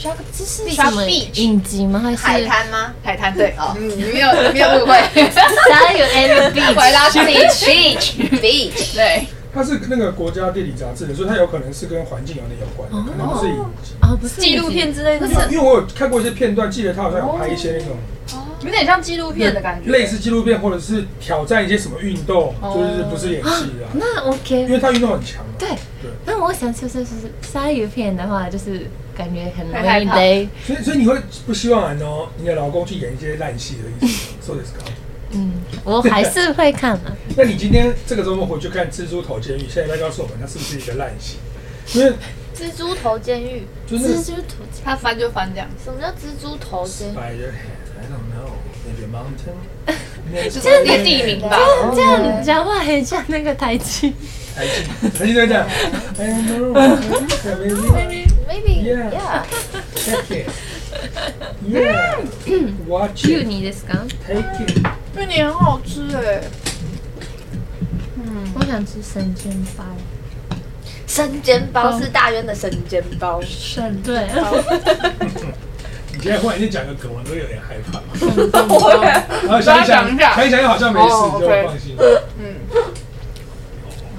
[0.00, 2.00] Shark 这是什么影集吗？
[2.00, 2.94] 还是海滩吗？
[3.02, 4.94] 海滩对哦，嗯，你没有没有误会。
[5.68, 6.74] 啥有 and beach？
[6.74, 9.26] 回到 beach beach Beach，对。
[9.52, 13.92] 它是那个国家地理杂志的，所以它有可能是跟环境有点有关的，可能不是影集。
[14.00, 17.96] 啊，不是纪录片之类的，因为因为我有看过一些片段，记得他好像有拍一些那种
[18.62, 23.86] 有点像纪录片的感觉，类似纪录片，或者是挑战一些什么运动，就是不是演戏的。
[23.94, 25.44] 那 OK，因为他运动很强。
[25.58, 25.68] 对
[26.00, 26.10] 对。
[26.24, 27.06] 那我想说，就是
[27.42, 28.86] 鲨鱼片的话，就是
[29.20, 30.48] 感觉很危雷。
[30.66, 34.30] 所以，所以你会不希望哦，你的老公去演一些烂戏的意思？
[34.44, 34.84] 说的是高。
[35.32, 35.52] 嗯，
[35.84, 37.12] 我还是会看嘛。
[37.36, 41.36] 那你今天这个周末回去看《蜘蛛头监狱》，现在来告诉我们，它是不是一个烂戏？
[41.94, 42.12] 因为
[42.56, 45.68] 蜘蛛头监狱，就是蜘蛛头，他翻就翻这样。
[45.84, 48.50] 什么叫蜘蛛头监？Spiderhead，I don't know,
[48.86, 49.54] maybe mountain。
[50.32, 51.58] 这是个地名吧？
[51.94, 54.12] 这样讲话很像那个台剧。
[54.54, 55.66] 台剧，台剧在这样。
[56.18, 56.72] I don't know,
[57.94, 59.43] maybe, maybe, yeah.
[59.95, 60.49] Check it.
[61.67, 62.19] Yeah.
[62.87, 63.45] Watch it.
[63.47, 64.05] 你ですか？
[64.27, 64.87] Take it.
[65.17, 66.41] 芋泥很好吃哎，
[68.17, 69.83] 嗯，我想吃生煎包。
[71.07, 74.27] 生煎包是大渊的生煎包，生对。
[76.11, 77.99] 你现在忽然间讲个梗，我都有点害怕。
[78.63, 79.05] 不会，
[79.47, 81.95] 然后想一想，想一想又好像没事，就放心。
[82.39, 82.55] 嗯。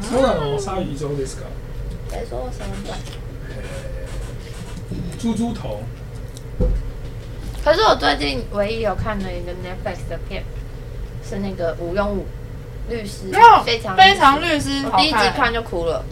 [0.09, 0.57] そうなの？
[0.59, 1.46] 鲨鱼粥ですか？
[2.09, 2.96] 再说我什么短？
[5.20, 5.83] 猪猪头。
[7.64, 10.44] 可是我最近唯一有看的一个 Netflix 的片，
[11.29, 12.18] 是那个禹英禑
[12.88, 13.33] 律师，
[13.64, 16.05] 非常非常律师，我第一集看就哭了，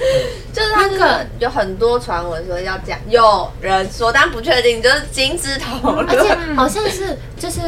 [0.52, 7.60] 就是他这个有很多传闻说要讲，有人说，但不确定，就是金枝头，而且 好像是就是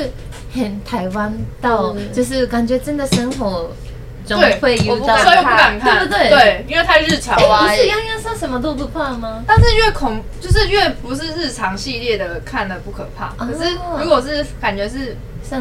[0.54, 3.70] 很台湾到，就是感觉真的生活
[4.27, 6.29] 中会遇到，所以不敢看，对不对？
[6.29, 7.67] 对，因为太日常了。
[7.67, 9.43] 不是洋洋说什么都不怕吗？
[9.47, 13.35] 但是越恐，就是越不是日常系列的看了不可怕。
[13.37, 15.17] 可是如果是感觉是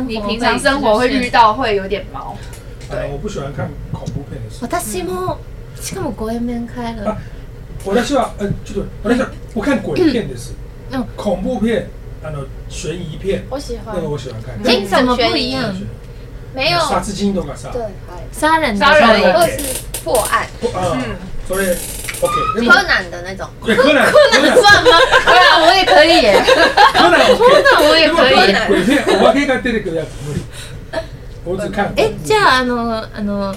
[0.07, 2.37] 你平常生活会遇到，会有点毛。
[2.91, 4.65] 对，我不喜欢看恐怖片的事。
[4.67, 5.37] 私も
[5.81, 7.17] しかも鬼面开了。
[7.85, 10.51] 我在说，嗯，就是我在说， 我看鬼片的事。
[10.91, 11.87] 嗯，恐怖片，
[12.21, 14.61] 那种悬疑片，我喜欢，那个我喜欢看。
[14.63, 15.73] 惊悚不一样。
[16.53, 17.81] 没有杀之金都敢杀，对，
[18.31, 19.57] 杀人杀人或是
[20.03, 21.15] 破案，嗯，
[21.47, 21.67] 所以
[22.21, 24.89] OK，柯南的那种，对，柯南，柯南算吗？
[25.23, 26.43] 柯南我也可以耶，
[26.93, 28.33] 柯南，柯南我也可以。
[28.67, 30.05] 鬼片，我可以看这个呀，
[31.45, 31.93] 我只看。
[31.95, 33.55] 哎，じゃああのあの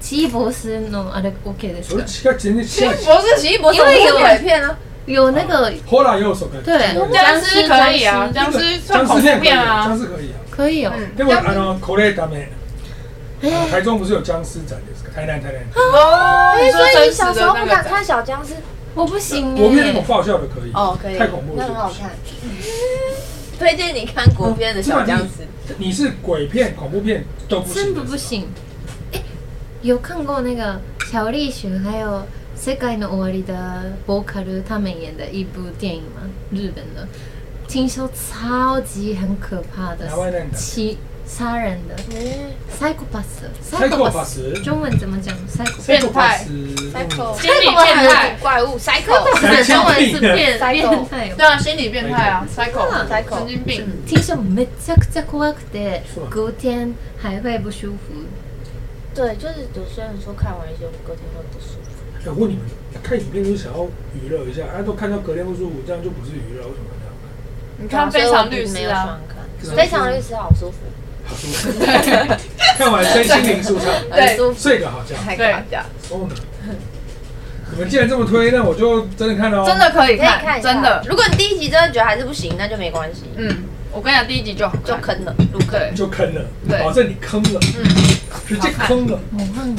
[0.00, 2.04] 奇异博士のあれ OK ですか？
[2.36, 5.72] 奇异博士，奇异博士，因为有鬼片啊，有那个。
[5.86, 6.50] 后来有什么？
[6.64, 10.38] 对，僵尸可以啊，僵尸算恐怖片啊，僵尸可以啊。
[10.50, 12.48] 可以哦，因为啊，那これダメ。
[13.70, 15.10] 台中不是有僵尸展的？
[15.14, 15.62] 台南，台南。
[15.74, 18.54] 哦，所以你小时候不敢看小僵尸？
[18.94, 19.54] 我不行。
[19.54, 20.72] 国片那种爆笑的可以。
[20.72, 21.18] 哦，可以。
[21.18, 21.62] 太恐怖了。
[21.62, 22.10] 那很好看。
[23.58, 25.46] 推荐你看国片的小僵尸。
[25.78, 27.74] 你是鬼片、恐怖片都不行。
[27.74, 28.48] 真的不行。
[29.12, 29.20] 哎，
[29.82, 32.22] 有看过那个乔丽雪还有
[32.58, 36.22] 世界の终わり的 vocal 他们演的一部电影吗？
[36.50, 37.06] 日本的，
[37.70, 40.08] 听说超级很可怕的。
[40.54, 40.98] 七。
[41.28, 41.96] 杀人的，
[42.78, 45.36] psychopath，psychopath，中文怎么讲？
[45.50, 46.46] psycho 变态，
[46.94, 50.72] psycho，心理变态怪物，psycho，中文是变变态，
[51.36, 53.84] 对啊，心理变态啊，psycho，psycho，神经病。
[54.06, 58.14] 听说めちゃくちゃ怖くて，隔天还会不舒服。
[59.12, 62.30] 对，就是有些人说看完一些隔天会不舒服。
[62.30, 62.64] 我问你们，
[63.02, 66.99] 看影片就是想要娱乐一下，哎，都看到隔天不舒服，这样就不是娱乐，为什么这样看？
[67.81, 69.19] 你看非常律师啊，
[69.75, 70.77] 非常律师好舒服，
[71.25, 71.73] 好舒服。
[72.77, 75.55] 看完身心灵舒畅， 对，睡个好觉，对。
[77.73, 79.65] 你们既然这么推，那我就真的看喽。
[79.65, 81.01] 真的可以看，真的。
[81.07, 83.23] 如果你第一集真的觉得还是不行，那就没关系。
[83.37, 83.63] 嗯，
[83.93, 85.95] 我跟你讲，第一集就就坑了，入坑。
[85.95, 87.85] 就坑了，对，保证你坑了，嗯，
[88.45, 89.17] 直接坑了。
[89.39, 89.77] 嗯。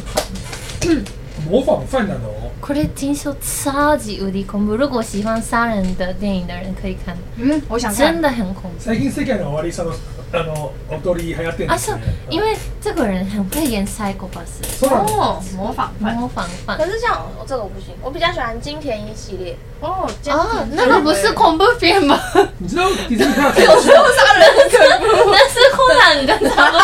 [1.50, 7.15] 模仿犯的哦，これ听说超级无敌恐怖，如果喜欢杀人的电影的人可以看。
[7.37, 8.77] 嗯，我想真的很恐怖。
[8.79, 9.93] 最近世界の终わりさの
[10.33, 11.97] あの踊り流行ってるんです啊，
[12.29, 14.59] 因为这个人很会演 psychopath。
[14.81, 16.77] 哦，模仿犯，模仿犯。
[16.77, 19.55] 可是像我这个我不行，我比较喜欢金田一系列。
[19.79, 22.19] 哦，哦，那个不是恐怖片吗？
[22.57, 26.81] 你知道 迪士尼看有时候杀人很 恐怖，那是 柯南跟他们，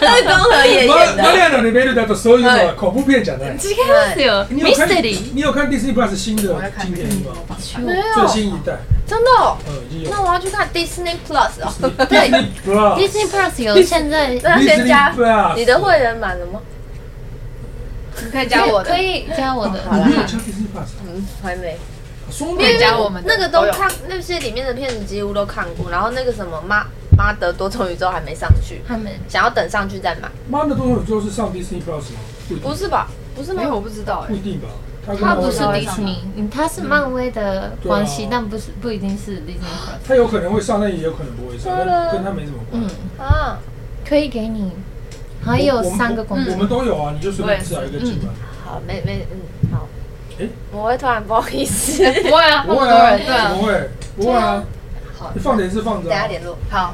[0.00, 1.22] 那是光和爷演的。
[1.22, 3.50] マリアのレベルだとそういうのは恐怖片じゃない。
[3.50, 4.46] 违いますよ。
[4.50, 5.34] ミステリー。
[5.34, 7.34] 你有看 Disney Plus 新的金田一吗？
[7.78, 8.02] 没有。
[8.14, 8.78] 最新一代。
[9.06, 9.30] 真的？
[9.68, 10.10] 嗯，已经有。
[10.10, 11.72] 那我要去看 Disney Plus 哦。
[12.06, 12.30] 对，
[12.96, 14.30] Disney Plus 有现在。
[14.42, 15.14] 那先加
[15.54, 16.60] 你的会员满了吗？
[18.24, 19.80] 你可以加我的，可以加我的。
[19.88, 20.88] 好了，加 Disney Plus。
[21.06, 21.76] 嗯，还没。
[22.58, 23.22] 可以加我们。
[23.24, 25.88] 那个都看，那些里面的片子几乎都看过。
[25.92, 26.84] 然后那个什么妈
[27.17, 29.19] 妈的多重宇宙还没上去，还没。
[29.27, 30.29] 想要等上去再买。
[30.49, 32.19] 妈的多重宇宙是上 Disney Plus 吗？
[32.61, 33.07] 不是吧？
[33.35, 33.63] 不是吗？
[33.71, 34.27] 我不知道哎。
[34.29, 34.67] 不一定吧？
[35.19, 36.19] 它不是迪士尼，
[36.53, 40.07] 它是漫威的关系，但不是不一定是 Disney Plus。
[40.07, 42.95] 它有可能会上，但也有可能不会上，但跟它没什么关系。
[43.17, 43.57] 嗯啊，
[44.07, 44.71] 可以给你，
[45.43, 48.29] 还有三个公主，我们都有啊，你就随便找一个进来。
[48.63, 49.87] 好，没没嗯好。
[50.39, 54.63] 哎，我会突然不好意思， 不会啊，不会啊，对，不会，不会啊。
[55.33, 56.57] 你放点是放着，等下联络。
[56.69, 56.93] 好。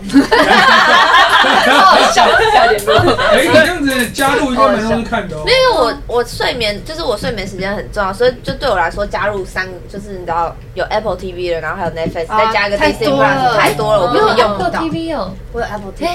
[1.68, 3.14] 好笑，等下联络。
[3.32, 5.44] 哎，你这样子加入应该蛮容易看的哦。
[5.46, 14.70] 因为我我睡眠就是我睡眠时间很重要，所以就对我来说加入三就是你知道有 Apple TV 的，然后还有 Netflix，再加一个 Disney Plus，太多了，我根本用不到。
[14.70, 16.08] Apple TV 哦，我有 Apple TV，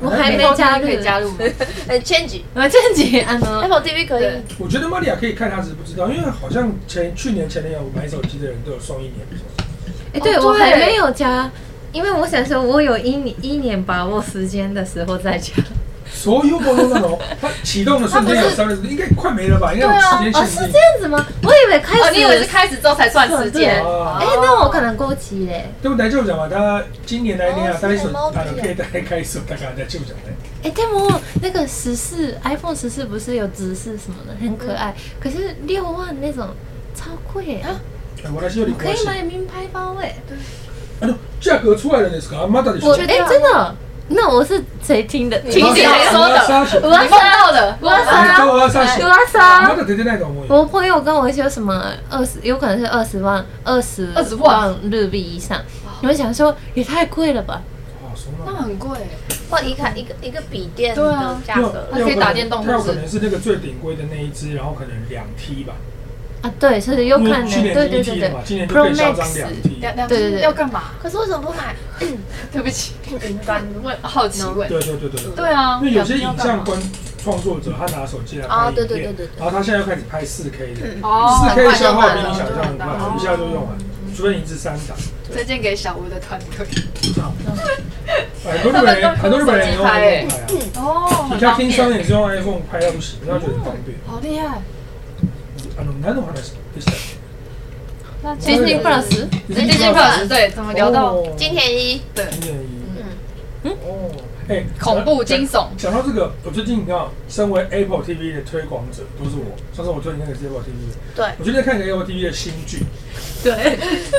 [0.00, 1.32] 我还没加入， 可以加入。
[1.88, 4.26] 呃，change，我 change，按 Apple TV 可以。
[4.58, 9.26] 我觉得玛利亚可以看，他只是不知道，因为好像前去年前年有买手机的人都有送一年。
[10.12, 11.50] 哎，对我还没有加。
[11.90, 15.52] 因为我想说，我有一年一年把握时间的时候再加。
[16.10, 19.72] 所有功能那种， 它启动的瞬间有三个，应该快没了吧？
[19.72, 20.50] 应该有时间限制。
[20.50, 21.24] 是这样子吗？
[21.42, 23.76] 我以为开始，你以为是开始之后才算时间？
[23.76, 25.66] 哎，那我可能过期嘞。
[25.80, 26.10] 对不对？
[26.10, 30.34] 就讲嘛，他今年来年啊，大概是大概可以大概开始，大概在就讲嘞。
[30.64, 31.20] 哎，对么？
[31.40, 34.94] 那个十四 iPhone 十四不是有指示什么的，很可爱。
[35.20, 36.48] 可是六万那种
[36.94, 37.80] 超贵啊！
[38.24, 38.40] 我
[38.76, 40.16] 可以买名牌包哎。
[41.00, 41.08] 哎，
[41.40, 42.64] 价格出来了，是吗？
[42.82, 43.74] 我哎，真的？
[44.10, 45.38] 那我是谁听的？
[45.40, 46.40] 听谁说的？
[46.82, 48.68] 我刷到的，我刷，我
[49.30, 49.68] 刷，
[50.48, 55.60] 我朋友跟我说什么二十，有可能是二十万，二十二十万日币以上。
[56.00, 57.62] 你们想说也太贵了吧？
[58.46, 58.98] 那很贵。
[59.50, 65.74] 哇，一看一个一个笔电的价格，它可以打电动，它有可能是那个最顶规的那一只，然后可能两 T 吧。
[66.40, 68.30] 啊，对，是的，有可能，对对对对
[68.68, 69.34] ，Pro Max，
[69.80, 70.92] 对对对，要干嘛？
[71.02, 71.74] 可是为什么不买？
[72.52, 72.92] 对不起，
[73.28, 74.68] 云端问好奇问。
[74.68, 76.80] 对对对对对啊，因为有些影像观
[77.22, 83.76] 创作者，他拿手机来拍影片，然后他现在又开始拍四 K 的，四 K 的消耗比你想象很快，一下就用完，
[84.16, 84.96] 除非你是三档。
[85.32, 86.64] 推荐给小吴的团队。
[88.44, 90.26] 很多日本人，很多日本人用 iPhone 拍啊。
[90.76, 91.28] 哦。
[91.32, 93.98] 你看听商也是用 iPhone 拍到不行，他觉得很方便。
[94.06, 94.62] 好厉害。
[95.77, 96.53] 啊，何の话でし
[96.85, 96.91] た？
[98.23, 102.01] 那 Disney Plus，Disney Plus，对，怎么聊到金田一？
[102.15, 102.57] 对，金田一。
[102.95, 103.03] 嗯
[103.65, 104.11] 嗯哦，
[104.49, 105.67] 哎，恐怖惊悚。
[105.77, 106.97] 讲到这个，我最近你看，
[107.29, 109.55] 身为 Apple TV 的推广者，都是我。
[109.75, 110.97] 上次我推荐那个是 Apple TV 的。
[111.15, 111.25] 对。
[111.37, 112.85] 我最近看个 Apple TV 的新剧。
[113.43, 113.53] 对。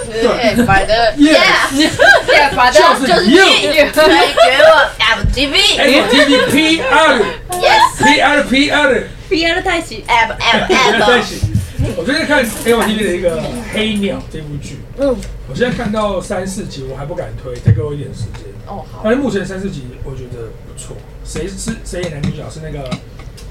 [0.05, 1.91] 对，反正 Yes，
[2.55, 3.81] 反正就是你推给
[4.61, 4.65] 我
[4.99, 11.41] Apple TV，Apple TV PR，Yes，PR，PR。P R 太喜，App App App 太喜。
[11.97, 13.41] 我最近看 Apple TV 的一个《
[13.73, 15.17] 黑鸟》这部剧，嗯，
[15.49, 18.45] 我现在看到三四集，我还不敢推，再给我一点时间。
[18.67, 19.01] 哦，好。
[19.05, 20.97] 但是目前三四集我觉得不错。
[21.25, 22.43] 谁是谁演男主角？
[22.51, 22.91] 是那个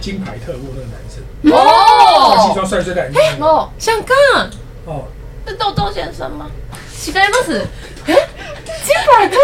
[0.02, 1.24] 金牌特务那个男生。
[1.52, 2.48] 哦。
[2.48, 3.12] 西装帅帅的。
[3.40, 4.50] 哦，想看。
[4.86, 5.06] 哦。
[5.46, 6.50] 是豆豆先生吗？
[7.06, 7.68] 违います。
[8.15, 9.37] 金白兔，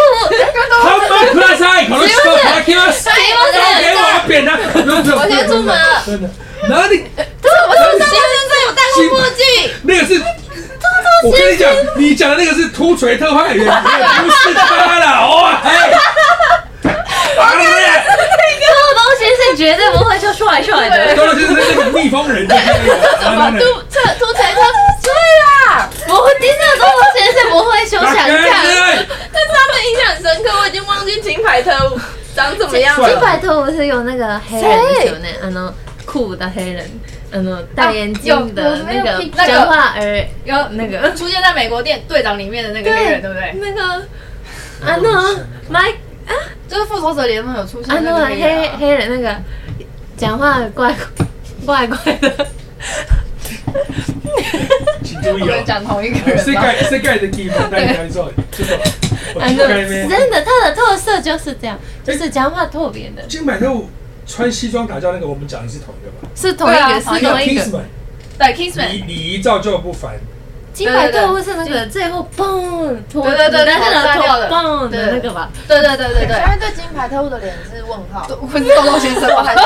[0.83, 0.99] 他们
[1.33, 6.01] 不拉塞，可能说他给我，给我扁他，我先出门了。
[6.05, 6.29] 真的，
[6.67, 7.05] 哪里？
[7.17, 8.09] 我是先生
[8.49, 9.43] 在有戴过墨镜，
[9.83, 10.09] 那个是，
[11.23, 15.69] 我跟你讲，你讲的那个是秃锤特派员，不是他了，哇，哎，
[17.35, 17.43] 豆
[18.95, 22.95] 豆先生绝对不会就帅帅的，豆豆先生那个蜜蜂人，对对对，
[23.59, 24.59] 秃秃秃锤特，
[25.03, 25.11] 对
[25.43, 31.99] 啦，我听到豆豆先生不会休想看，但是他们印象很深刻，我已经忘记金牌特务
[32.35, 32.94] 长怎么样了。
[33.07, 34.71] 金牌特务是有那个黑人
[35.07, 35.73] 有那，啊喏，
[36.05, 36.89] 酷的黑人。
[37.31, 43.53] 嗯，戴眼镜的那个讲话而有那个出现在美国电队长里面的那个黑人，对不对？
[43.59, 43.81] 那个
[44.85, 45.37] 啊，那
[45.67, 45.89] 麦
[46.27, 46.31] 啊，
[46.69, 49.35] 就是复仇者联盟有出现啊，那黑黑人那个
[50.15, 50.95] 讲话怪
[51.65, 52.47] 怪怪的。
[55.03, 56.37] 请注意啊，讲同一个人。
[56.43, 56.59] 世界
[56.89, 59.67] 世界的地方，大家没错，真的。
[60.07, 63.23] 真的，他的特色就是这样，就是讲话特别的。
[63.27, 63.89] 金满路。
[64.27, 66.27] 穿西装打架那个，我们讲的是同一个吧？
[66.35, 67.83] 是同一个，是同一个。
[68.39, 68.91] 对，Kingsman。
[68.91, 70.15] 礼礼仪照就不凡。
[70.75, 75.49] 金牌特务是那个最后嘣，对对对，那个炸掉的嘣的那个吧？
[75.69, 76.35] 对对对对对。
[76.35, 78.27] 现在对金牌特务的脸是问号。
[78.41, 79.61] 我是豆豆先生，我还是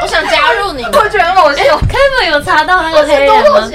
[0.00, 0.92] 我想加入你们。
[0.94, 1.62] 我觉得很好笑。
[1.80, 3.68] Kevin 有查到那个黑人吗？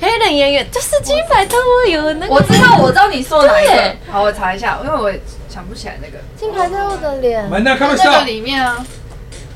[0.00, 2.34] 黑人演员就是金牌特务有那个。
[2.34, 3.94] 我知道，我知道你说哪一个。
[4.10, 5.12] 好，我查一下，因为我
[5.48, 6.18] 想不起来那个。
[6.36, 7.48] 金牌特务的脸。
[7.62, 8.84] 那个里面啊。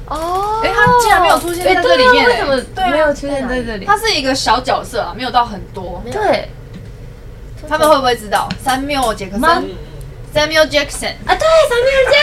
[0.09, 2.57] 哦，哎，他竟然没有出现在这里面，为什么
[2.91, 3.85] 没有出现在这里？
[3.85, 6.03] 他是一个小角色啊，没有到很多。
[6.13, 6.49] 对，
[7.69, 9.43] 他们会不会知道？Samuel 杰克森
[10.35, 11.47] ，Samuel Jackson 啊，对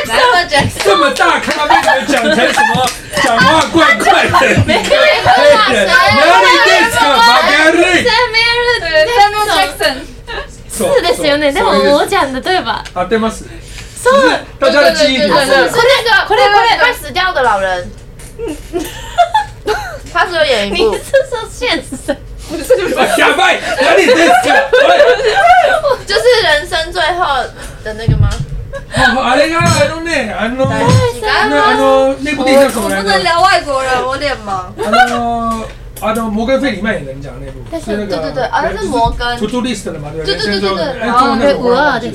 [0.07, 2.89] ，Samuel Jackson，这么大咖，被你们讲成什么？
[3.21, 4.31] 讲话怪怪的。
[4.67, 5.09] 没有人
[9.09, 9.95] ，Samuel Jackson，
[10.71, 12.83] 是的，是有点，但我我讲的对吧？
[12.93, 13.29] 啊，对吗？
[13.29, 14.09] 是
[14.63, 17.91] 大家的记忆点，是那个快快快死掉的老人。
[20.13, 22.15] 他是有演一部，你是说现实？
[22.49, 22.65] 不是，
[23.17, 24.53] 假掰，哪里真假？
[26.05, 27.43] 就是人生最后
[27.83, 28.29] 的那个吗？
[29.15, 33.03] 哦，阿雷亚，阿诺内，阿诺，阿诺，阿诺，那部电影叫什么来着？
[33.03, 34.71] 不能聊外国人，我脸盲。
[36.31, 39.37] 摩根费里曼演的，你讲那部，是那个，对对对，啊，是摩根。
[39.39, 40.35] To do list 的嘛，对不对？
[40.35, 42.11] 对对对对，哎，中文五二的。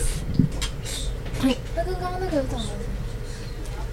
[1.76, 2.66] 他跟刚刚那个长得，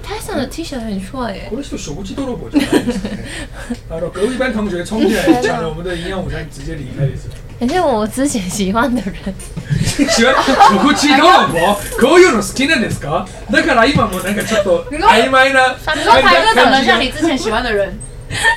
[0.03, 1.49] 泰森的 T 恤很帅耶。
[1.51, 2.46] 我是手无机多 萝卜。
[3.88, 7.29] 啊，隔壁班同学冲进来抢了我们的营养午餐，直接离开的是。
[7.61, 9.35] 而且我之前喜欢的人，
[10.09, 13.27] 喜欢手无机多 萝卜，こういうの好きなんですか？
[13.51, 15.77] だから今もなんかちょっと暧昧な。
[15.94, 17.99] 你说台哥长得像你之前喜欢的人，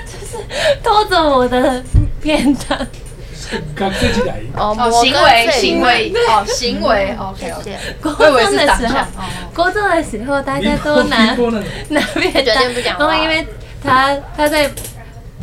[0.06, 0.38] 就是
[0.82, 1.84] 偷走我的
[2.22, 2.88] 便当。
[3.76, 7.78] 刚设计来哦，行为行为哦，行为 OK OK。
[8.02, 9.06] 高中的时候，
[9.54, 11.36] 高中的时候大家都拿
[11.89, 12.56] 拿便当，
[13.00, 13.46] 然后因为
[13.84, 14.70] 他他在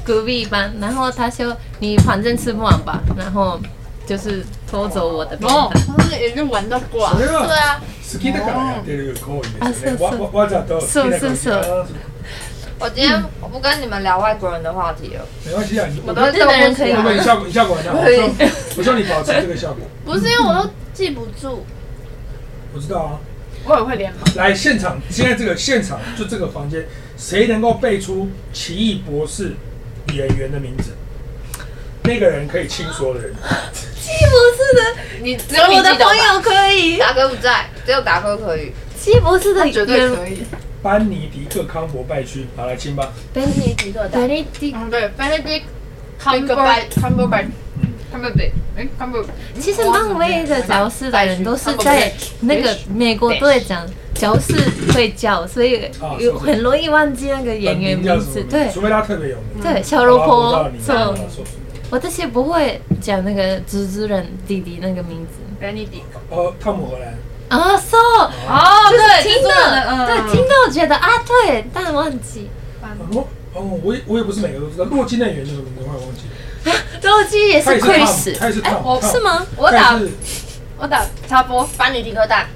[0.04, 3.60] 隔壁班，然后他说你反正吃不完吧，然后
[4.06, 5.70] 就是偷走我的便当。
[5.70, 7.12] 他们也就玩到挂。
[7.14, 7.80] 对啊。
[8.10, 9.96] 好きだからやってる行为ですね。
[10.02, 11.48] わわざと好きな感じ。
[12.85, 15.25] 我今天我不跟你们聊外国人的话题了。
[15.43, 16.93] 没关系啊，我都日本人可以。
[16.93, 18.03] 你效果，效果很好。
[18.03, 18.21] 可以。
[18.77, 19.87] 我说你保持这个效果。
[20.05, 21.65] 不是因为我都记不住。
[22.75, 23.19] 我知道啊。
[23.63, 24.13] 我也会连。
[24.35, 26.85] 来现场，现在这个现场就这个房间，
[27.17, 29.55] 谁能够背出奇异博士
[30.13, 30.91] 演员的名字？
[32.03, 33.33] 那个人可以亲所有的人。
[33.99, 36.99] 奇异博士的，你只有我的朋友可以。
[36.99, 38.71] 达哥不在，只有达哥可以。
[38.95, 40.43] 奇异博士的绝对可以。
[40.85, 43.11] 班尼迪克康伯拜区，好来亲吧。
[43.33, 45.63] 班尼迪克，班尼迪，对，班尼迪
[46.19, 47.47] 康伯拜，康伯拜，
[48.11, 49.25] 康伯拜，哎，康伯。
[49.59, 54.53] 其实漫威的角色的人都是在那个美国队长角色
[54.93, 58.43] 会叫，所以有很容易忘记那个演员名字。
[58.43, 59.63] 对，除非他特别有名。
[59.63, 60.69] 对，小萝卜。
[60.85, 61.17] 错，
[61.89, 65.41] 我这些不会讲那个蜘蛛人弟弟那个名字。
[65.59, 66.03] 班尼迪。
[66.29, 67.17] 哦，汤姆荷兰。
[67.47, 69.49] 啊，so，哦，对，听到，
[70.07, 72.49] 对，听到觉得啊，对，但忘记。
[73.13, 74.85] 哦，哦，我也我也不是每个都知道。
[74.85, 75.81] 洛基那演员叫什么名字？
[75.85, 76.21] 我忘记。
[77.07, 78.61] 洛基也是 Chris，他也是
[79.11, 79.45] 是吗？
[79.55, 79.99] 我打，
[80.79, 82.47] 我打插播，班尼迪克蛋，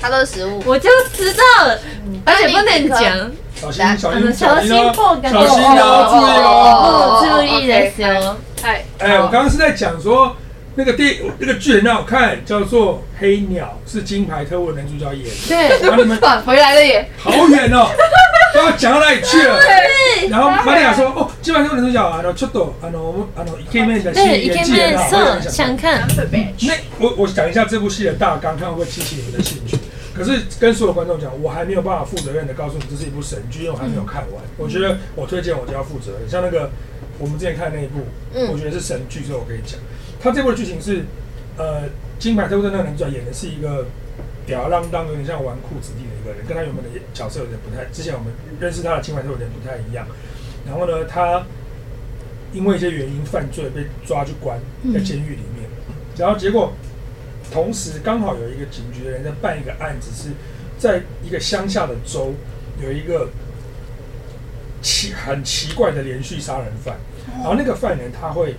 [0.00, 1.78] 他都是食物，我就知道了，
[2.24, 3.30] 而且不能讲。
[3.60, 8.36] 小心，小心，小心破梗，小心哦，注意哦，注意的时候。
[8.62, 10.36] 哎，哎，我刚刚是在讲说。
[10.76, 15.30] 那个电那个剧很好看，叫做《黑鸟》，是金牌特务男主角演的。
[15.48, 17.88] 对，然后你们回来了耶，好远哦，
[18.52, 19.58] 不知道讲到哪里去了。
[20.30, 29.76] 然后玛利亚说：“哦，金牌特务男主角啊，然后出道，啊，然后啊，然后一见面的戏演技很好，我想看。”那我我讲一下这部戏的大纲，看会不会激起你们的兴趣。
[30.12, 34.42] 可是跟所有观众讲，我还没有办法负责任的告诉你这是一部神剧，因为我还没有看完。
[34.56, 36.28] 我觉得我推荐我就要负责任。
[36.28, 36.70] 像那个
[37.18, 38.06] 我们之前看的那一部，
[38.52, 39.78] 我觉得是神剧，所以我可以讲。
[40.24, 41.04] 他这部的剧情是，
[41.58, 41.82] 呃，
[42.18, 43.86] 金牌特务队那个男主角演的是一个
[44.46, 47.84] 吊儿郎当、有点像纨绔子弟的一个人，跟他原本的角色有点不太。
[47.92, 50.06] 之前我们认识他的金牌特务有点不太一样。
[50.66, 51.44] 然后呢，他
[52.54, 54.58] 因为一些原因犯罪被抓去关
[54.94, 55.68] 在监狱里面，
[56.16, 56.72] 然后结果。
[57.52, 60.30] 同时，刚好有一个警局的人在办一个案子，是
[60.76, 62.34] 在一个乡下的州，
[62.82, 63.28] 有一个
[64.80, 66.96] 奇很奇怪的连续杀人犯。
[67.34, 68.56] 然后那个犯人他会，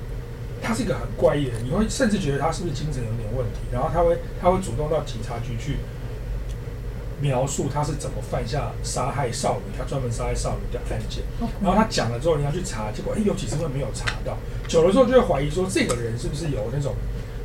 [0.66, 3.60] 他是一个很怪异的人，你会甚至觉得他是不是精神有点问题。
[3.72, 5.78] 然后他会，他会主动到警察局去
[7.22, 11.24] 描述他是怎么犯下杀害少女，他专门杀害少女的案件。
[11.62, 14.38] 然后他讲了之后，你要去查，结果哎，有几次会没有查到。
[14.68, 16.96] 久了之后就会怀疑说，这个人是不是有那种。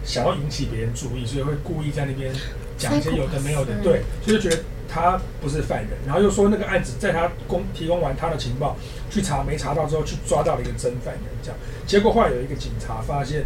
[0.02, 2.32] 想要引起别人注意，所以会故意在那边
[2.78, 8.78] 讲一些有的没有的，对，所以就觉得他不是犯人，然后又说那个案子在他供提供完他的情报
[9.10, 11.58] 去查，没查到之后去抓到了一个真犯人，这样，
[11.90, 13.44] 结果后来有一个警察发现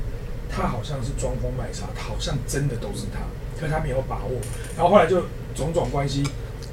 [0.50, 3.20] 他好像是装疯卖傻，好像真的都是他，
[3.58, 4.32] 可是他没有把握，
[4.76, 5.22] 然后后来就
[5.54, 6.22] 种种关系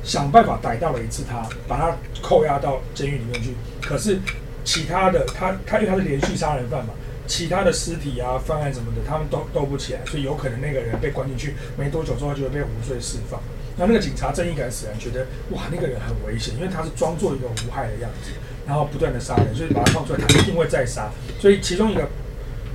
[0.04, 4.20] 想办法逮到了一次他，把他扣押到监狱里面去，可是
[4.66, 6.94] 其他的他他因为他是连续杀人犯嘛。
[7.26, 13.40] 其他的尸体啊、犯案什么的，他们都斗不起来，所以有可能那个人被关进去没多久之后就会被无罪释放。
[13.78, 18.32] 那那个警察正义感使然，觉得哇，那个人很危险，因为他是装作一个无害的样子，
[18.66, 21.12] 然后不断的杀人，所以把他放出来，他一定会再杀。
[21.40, 22.08] 所以其中一个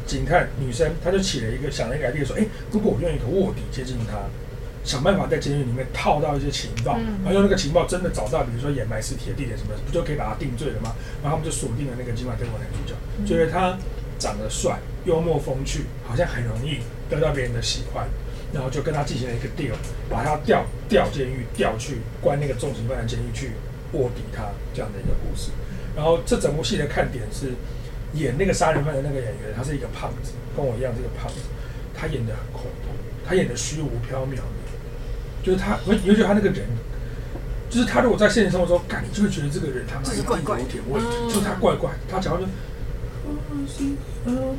[0.07, 4.19] 警探女生，她就起了一个想了一个 idea，说：哎，如果我用一个卧底接近他，
[4.85, 10.95] 想办法在监狱里面套到一些情报，然后用那个情报真的找到，比如说掩埋尸体的地点什么，不就可以把他定罪了吗？
[11.23, 12.95] 然后他们就锁定了那个金牌特务男主角，
[13.27, 13.77] 觉得他。
[14.19, 16.79] 长得帅，幽默风趣，好像很容易
[17.11, 18.09] 得到别人的喜欢，
[18.51, 19.77] 然后就跟他进行了一个 deal，
[20.09, 23.51] 把他调调监狱，调去关那个重刑犯的监狱去
[23.93, 25.51] 卧底他这样的一个故事。
[25.97, 27.55] 然后这整部戏的看点是
[28.13, 31.41] 演那个杀人犯的那个演员，他是一个胖子，跟我一样是个胖子，
[31.95, 32.93] 他演得很恐怖，
[33.27, 34.39] 他演得虚无缥缈，
[35.43, 36.67] 就是他，你会觉得他那个人，
[37.71, 40.23] 就是他如果在现实生活中，干你就会觉得这个人他妈有
[40.67, 42.47] 点问题，就是他怪怪，他讲话就。
[44.25, 44.55] 然后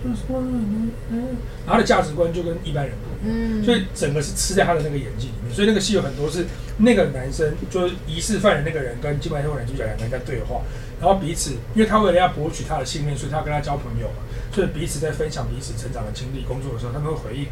[1.65, 5.53] 他的价值观就跟一般人不一样，所以整个是吃在他的那个演技里面。
[5.53, 6.45] 所以那个戏有很多是
[6.77, 10.61] 那个男生，就是疑似犯人那个人跟金牌特务男主角两个人在对话，
[10.99, 16.43] 然后彼此，因为他为了要博取他的信任，所以他要跟他交朋友嘛，所以彼此在分享彼此成长的经历。
[16.43, 17.47] 工作的时候，他们会回忆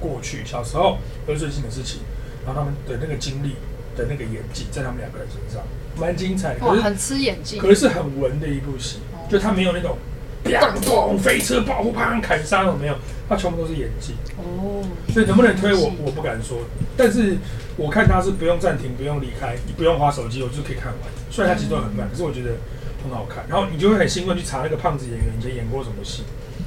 [0.00, 2.00] 过去小时候和最近的事情，
[2.46, 3.56] 然后他们的那个经历
[3.96, 5.62] 的那个演技在他们两个人身上
[5.96, 6.66] 蛮精彩的。
[6.66, 9.98] 哇，很吃演技，可是是很文的一部戏，就他没有那种。
[10.44, 12.94] 动作、飞车、保护、啪砍杀，有没有？
[13.28, 14.82] 他全部都是演技哦。
[15.12, 16.58] 所以能不能推我，我不敢说。
[16.96, 17.36] 但是
[17.76, 21.02] 我看他是不用暂停、不用离开、你不用滑手机，我就可以看完。
[21.30, 22.56] 虽然他节奏很慢，可是我觉得
[23.04, 23.44] 很好看。
[23.48, 26.24] 然后你就会很兴奋去查那个胖子演员以前演过什么戏。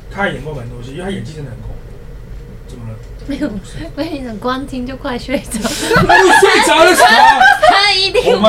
[0.09, 1.76] 他也演过蛮多戏，因为他演技真的很恐怖。
[2.67, 2.95] 怎么了？
[3.28, 3.49] 没有，
[3.95, 5.59] 没有，光听就快睡着。
[5.67, 7.09] 睡着了什么？
[7.70, 8.41] 他一定，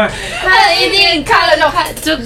[0.42, 2.16] 他一定看了就看就。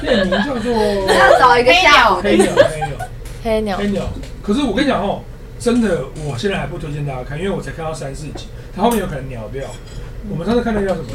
[0.00, 2.96] 电名叫做要找一个下午黑鸟，黑鸟，
[3.42, 4.08] 黑鸟，黑鸟。
[4.42, 5.22] 可是我跟你讲哦，
[5.58, 9.64] 真的，我现在还不推荐大家看，因为我才看到三四集，它后面有可能鸟掉。
[10.30, 11.08] 我们上次看那叫什么？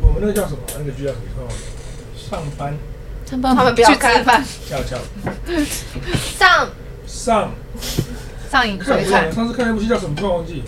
[0.00, 0.58] 我们那个叫什么？
[0.78, 1.48] 那个剧叫什么？
[2.16, 2.74] 上班，
[3.26, 4.98] 上班，他们不要吃饭，跳跳，
[6.38, 6.68] 上
[7.06, 7.52] 上
[8.50, 9.30] 上影璀璨。
[9.32, 10.14] 上次看那部戏叫什么？
[10.16, 10.62] 突然忘记。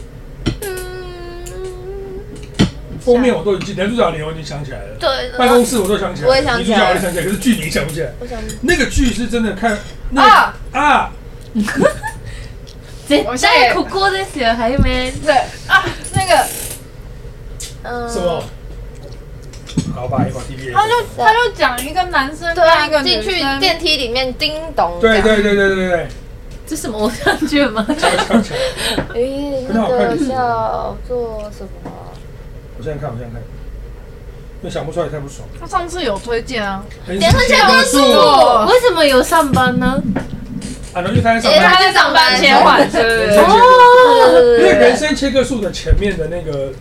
[3.07, 4.97] 封面我都已经，男主角脸我已经想起来了。
[4.99, 6.33] 对，办公室我都想起来了。
[6.33, 6.85] 我也想起来了。
[6.85, 8.11] 女主角我也想起来，可是剧名想不起来。
[8.19, 9.79] 我想那个剧是真的看
[10.17, 11.13] 啊啊！
[13.25, 15.13] 我现在哭过这些还有没？
[15.25, 15.33] 对
[15.69, 16.45] 啊，那个
[17.85, 18.43] 嗯什么？
[19.95, 20.73] 好吧，一会儿 T V。
[20.73, 24.99] 他就他就讲一个男生对一个进去电梯里面叮咚。
[25.01, 26.09] 对对对对对对。
[26.67, 27.87] 这是什么偶像剧吗？
[29.15, 31.91] 诶，那个叫做什么？
[32.79, 33.43] 我现在看，我现在看，
[34.61, 35.47] 因为想不出来太不爽。
[35.61, 37.99] 他上次有推荐啊，连胜切割术
[38.71, 40.03] 为什么有上班呢？
[40.93, 43.37] 啊，因为他在上班，他在上班切换， 对对对。
[43.39, 46.73] 哦，因为人生切割术的前面的那个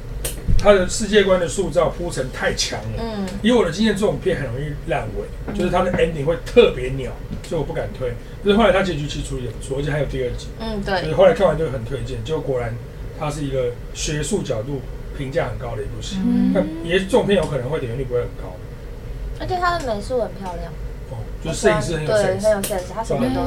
[0.58, 3.00] 他的世界观的塑造铺陈太强了。
[3.02, 3.26] 嗯。
[3.42, 7.12] 以我的经验，这种片很容易烂尾，就是他的 ending 会特别鸟，
[7.48, 8.14] 所以我不敢推。
[8.44, 10.48] 就是后来他结局其实处理的不错，而且还有第二集。
[10.60, 11.02] 嗯，对。
[11.02, 12.74] 所以后来看完就很推荐，结果果然
[13.20, 14.82] 他是一个学术角度。
[15.18, 16.18] 评价很高的一部戏，
[16.54, 18.56] 那也这种片有可能会点击率不会很高，
[19.40, 20.72] 而且它的美术很漂亮，
[21.10, 23.42] 哦，就是摄影师很有 sense，对，很有 sense，他什么都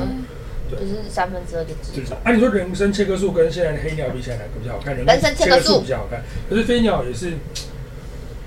[0.71, 2.15] 对，就是三分之二的脂肪。
[2.25, 4.95] 啊，你说人生切割术跟现在的黑鸟比起来，哪个比较好看？
[4.95, 7.33] 人生切割术比较好看，可是飞鸟也是，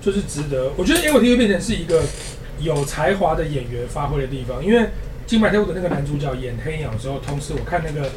[0.01, 0.71] 就是值得。
[0.77, 2.03] 我觉得 Apple TV 变成是一个
[2.59, 4.89] 有才华的演员发挥的地方，因为
[5.31, 8.09] 金牌特务的那个男主角演黑鸟的时候，同时我看那个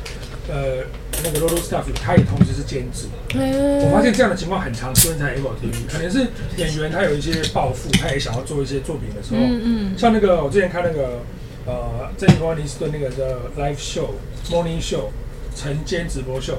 [0.49, 0.83] 呃
[1.23, 3.07] 那个 Lolo Staff，他也同时是监制。
[3.33, 11.21] 我发现这样的情况很常出现在 Apple TV，可能是演员他有一些抱负，他也想要做一些作品的时候，嗯嗯，像那个我之前看那个。
[11.67, 14.11] 呃，珍妮弗·安妮斯顿那个的 live show
[14.51, 15.09] morning show
[15.57, 16.59] 晨间直播秀，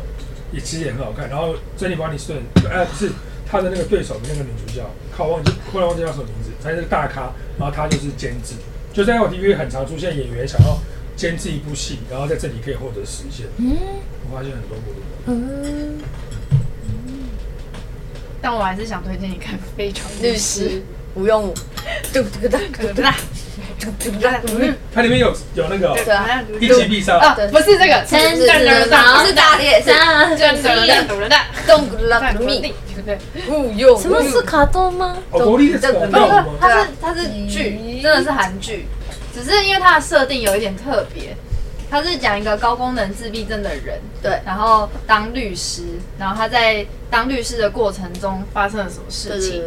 [0.51, 1.29] 也其实也很好看。
[1.29, 2.41] 然后珍妮弗·安妮斯顿，
[2.71, 3.11] 哎、呃，不是
[3.45, 4.81] 他的那个对手的那个女主角，
[5.15, 8.55] 靠，忘记，忽然忘记叫什么名字，她是个大咖，然后她就是监制，
[8.95, 10.79] 就在 LTV 很常出现演员想要
[11.17, 13.45] 监制一部戏，然后在这里可以获得实现。
[13.57, 13.75] 嗯，
[14.23, 14.83] 我发现很多部。
[15.25, 15.99] 嗯，
[18.41, 20.81] 但我还是想推荐你看《非常律师
[21.15, 21.53] 吴庸武》。
[22.13, 22.21] 对？
[22.23, 22.93] 对对对。
[22.93, 23.05] 对。
[24.93, 25.95] 它里面有有那个
[26.59, 28.85] 一击必杀啊，不是这个，真的
[29.25, 29.85] 是大烈士，
[30.37, 31.35] 真的懂了的，
[31.67, 34.01] 懂了的秘密，对不对？
[34.01, 35.17] 什么是卡通吗？
[35.29, 36.07] 哦，这个
[36.59, 38.87] 它是它是剧，真的是韩剧，
[39.33, 41.35] 只是因为它的设定有一点特别，
[41.91, 45.83] 它是讲一个高功能自闭症的人，对，然后当律师，
[46.17, 49.61] 然后他在当律师的过程中发生了什么事情？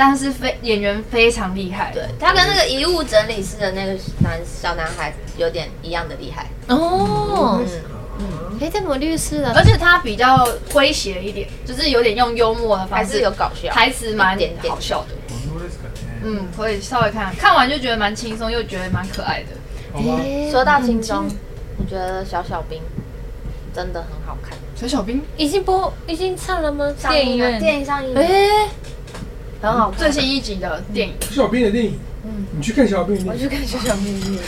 [0.00, 7.60] 但是非演员非常厉害，对，他跟那个遗物整理师的那个男小男孩有点一样的厉害哦。
[8.18, 15.08] 嗯，哎，这么律师的，而且他比较诙谐一点，就是有点用幽默的方式，还是有搞笑，台词蛮好笑的。
[16.24, 19.48] 嗯，可以稍微看看完就觉得蛮轻松，又觉得蛮可爱的。
[19.96, 21.26] 哎，说到轻松，
[21.76, 22.80] 我觉得小小兵
[23.74, 24.56] 真的很好看。
[24.74, 26.90] 小小兵已经播，已经上了吗？
[27.10, 28.16] 电影院，电影上映。
[28.16, 28.66] 哎。
[29.60, 34.38] 很好，最新一集的电影，小兵的电影，嗯，你去看小兵，我去看小小兵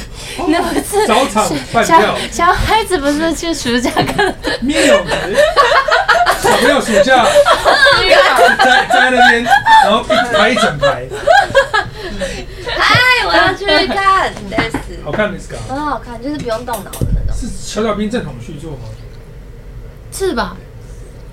[0.48, 5.04] 那不是早场半票，小孩子不是去暑假看，没有，
[6.40, 7.26] 小朋友暑假
[8.58, 9.44] 在在那边，
[9.84, 11.06] 然后一排一整排，
[12.78, 14.32] 嗨，我要去看，
[15.04, 18.88] 好看的是很好看，就是不用动脑的那种，是小小兵正统续作吗？
[20.10, 20.56] 是吧？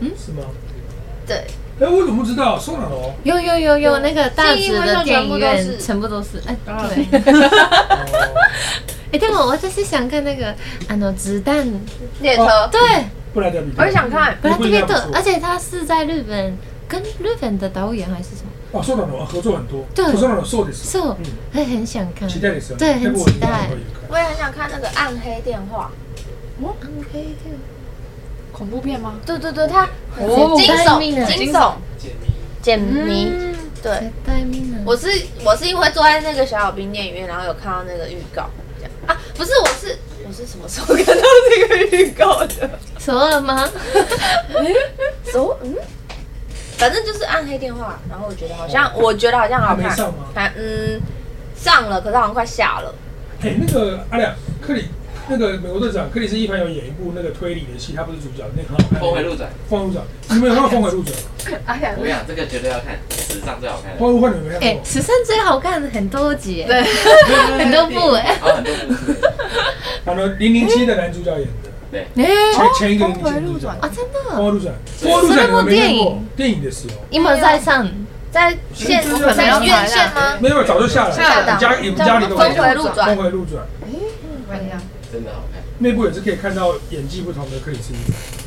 [0.02, 0.44] 嗯，是吗？
[1.26, 1.46] 对。
[1.80, 2.60] 哎，我怎么不知道？
[2.60, 3.14] 说哪哦？
[3.24, 7.22] 有有有有，那个大直的电影院全部都是哎，对。
[9.12, 10.50] 哎，对我我就是想看那个
[10.88, 11.68] 啊，那子弹
[12.22, 12.80] 列车，对，
[13.34, 14.38] 布莱德比特，我也想看。
[14.42, 16.56] 布莱德比特，而且他是在日本，
[16.88, 18.52] 跟日本的导演还是什么？
[18.72, 21.16] 哦，说哪哦，合作很多，对，说哪哦，说的是，嗯，
[21.52, 23.70] 还很想看，期待的时候，对，很期待。
[24.10, 25.90] 我也很想看那个暗黑电话，
[26.62, 27.79] 哦，暗黑电话。
[28.60, 29.16] 恐怖片吗？
[29.26, 29.88] 对对对，它
[30.18, 31.74] 惊悚、惊悚、
[32.62, 33.32] 解谜，
[33.82, 34.12] 对。
[34.86, 35.08] 我是
[35.46, 39.98] 我是因为坐在那个小小兵电影院，然后有看到那个预告，这样啊，不是，我是
[40.28, 42.70] 我是什么时候看到那个预告的？
[43.00, 43.66] 熟了吗？
[45.32, 45.74] 熟，嗯，
[46.78, 49.90] 反正就是暗黑电话，然后我觉得好像，我觉得好像好看，
[50.36, 51.00] 还嗯
[51.56, 52.94] 上了，可是好像快下了。
[53.42, 54.90] 哎，那个阿亮，克里。
[55.30, 59.00] 那个美国队长克里斯·伊凡有演一部那个推理的戏，他不是主角，那个很好看。
[59.00, 61.16] 峰回路转，峰回路转，你们有看过峰回路转？
[61.66, 63.96] 哎呀，我跟你讲，这个绝对要看，史上最好看。
[63.98, 64.68] 峰回路转你们看过？
[64.68, 66.82] 哎，史上最好看的很多集，对，
[67.58, 68.36] 很多部哎。
[68.42, 69.14] 很多部。
[70.06, 72.08] 然后零零七的男主角演的，对。
[72.54, 74.36] 前前一个零零七主角啊，真的。
[74.36, 76.22] 峰回路转，峰回路转你们没看过？
[76.36, 77.88] 电影的时候，有没有在上？
[78.32, 79.04] 在线
[79.36, 80.38] 在院线吗？
[80.40, 81.12] 没有，早就下了。
[81.16, 81.58] 下了。
[81.60, 83.64] 家你们家里都峰回路转，峰回路转。
[83.82, 83.90] 哎，
[84.48, 84.80] 看一下。
[85.20, 87.92] 真的好看，内部也是可以看到演技不同的克里斯，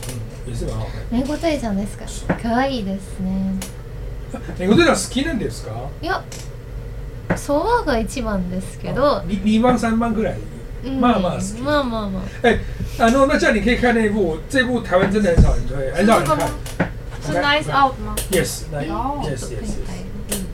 [0.08, 0.14] 嗯，
[0.46, 1.02] 也是蛮好看。
[1.10, 2.06] 美国队长ですか？
[2.42, 3.58] 可以ですね。
[4.58, 5.90] 美国队长好きなんですか？
[6.00, 6.22] いや、
[7.36, 9.22] そうが一番ですけど。
[9.26, 10.36] 二二番三番くらい？
[10.98, 11.60] まあまあ好き。
[11.60, 12.22] まあまあまあ。
[12.42, 12.58] 哎，
[12.98, 16.38] 啊，那那这样你可以看那一部，这部台湾真的很少人推，很少人看。
[17.24, 19.60] 是 Nice Out 吗？Yes，Yes，Yes。
[20.30, 20.46] 嗯，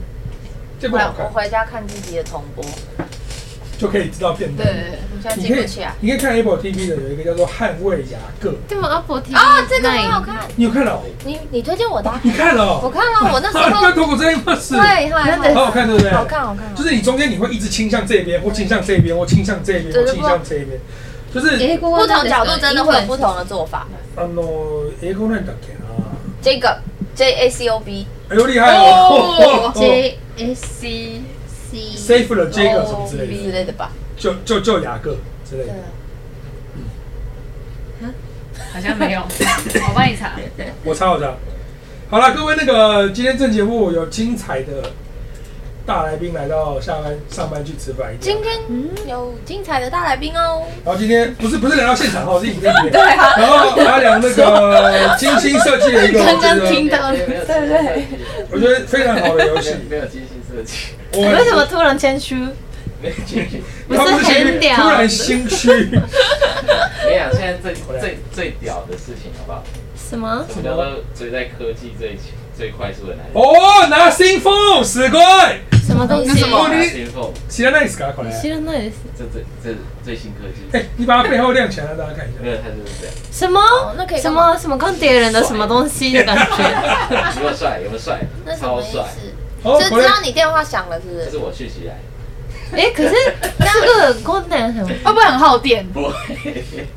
[0.81, 2.65] 这部我回家看自己的重播。
[3.78, 4.66] 就可以知道片段。
[4.66, 4.98] 对，
[5.36, 5.66] 你可以，
[6.00, 8.50] 你可以看 Apple TV 的有一个叫做《捍卫雅各》。
[8.68, 8.88] 对吗？
[8.88, 10.36] Apple TV 啊，这个很好看。
[10.56, 11.00] 你有看了？
[11.24, 12.12] 你你推荐我的？
[12.22, 12.80] 你看了？
[12.80, 13.82] 我看了，我那时候。
[13.82, 14.74] 跟脱口这一模式。
[14.74, 15.10] 对，
[15.54, 16.10] 好好看，对不对？
[16.12, 16.74] 好看，好看。
[16.74, 20.78] 就是你中间你会一直倾向这边，或倾向这边，或倾向这边，或倾向这边，
[21.32, 23.86] 就是不同角度真的会有不同的做法。
[24.16, 26.06] あの英语なんだっけな？
[26.40, 26.78] 这个
[27.16, 28.06] J A C O B。
[28.28, 29.72] 哎呦厉害哦！
[29.74, 31.22] J A C C。
[32.09, 33.91] Save 了这个什么之类的之类的吧。
[34.17, 35.15] 就就就雅各
[35.47, 35.73] 之类的，
[38.01, 38.13] 嗯，
[38.73, 39.21] 好像没有，
[39.87, 40.31] 我帮你查，
[40.83, 41.35] 我查我查，
[42.09, 44.91] 好了，各位那个今天这节目有精彩的
[45.85, 48.13] 大来宾来到下班上班去吃饭。
[48.19, 48.59] 今天
[49.07, 50.63] 有精彩的大来宾哦。
[50.83, 52.91] 然后今天不是不是来到现场哦，是影片里面。
[52.93, 53.37] 对啊。
[53.37, 58.05] 然后阿良那个精心设计的一个，刚刚听到，对对。
[58.51, 59.75] 我觉得非常好的游戏。
[59.89, 60.98] 没有精心设计。
[61.12, 62.34] 我为什么突然谦虚？
[63.00, 63.62] 没有精心。
[63.88, 64.76] 不是很屌。
[64.76, 65.68] 突然心虚。
[65.68, 65.74] 我
[67.04, 69.62] 跟你讲，现在最最最屌的事情好不好？
[69.96, 70.44] 什么？
[70.48, 72.32] 什么叫做追在科技最前？
[72.56, 75.18] 最快速的男人哦，Nothing Phone 死鬼，
[75.84, 76.38] 什么东西？
[76.38, 76.68] 什么？
[76.68, 78.14] Nothing Phone，知らないですか？
[78.14, 78.30] これ。
[78.30, 79.02] 知らないです。
[79.18, 79.74] 这这这
[80.04, 80.70] 最新科技。
[80.70, 82.38] 哎，你把它背后亮起来，让大家看一下。
[82.40, 83.14] 没有，它就是这样。
[83.32, 83.60] 什么？
[83.98, 86.62] 那可以什么什么看别人的什么东西的感觉？
[87.34, 87.80] 有没有帅？
[87.82, 88.20] 有没有帅？
[88.56, 89.02] 超帅！
[89.81, 91.25] 是知道你电话响了，是不是？
[91.25, 91.97] 这是我讯息来。
[92.71, 93.13] 哎，可是
[93.59, 95.85] 这个功能很会不会很耗电？
[95.91, 96.13] 不会。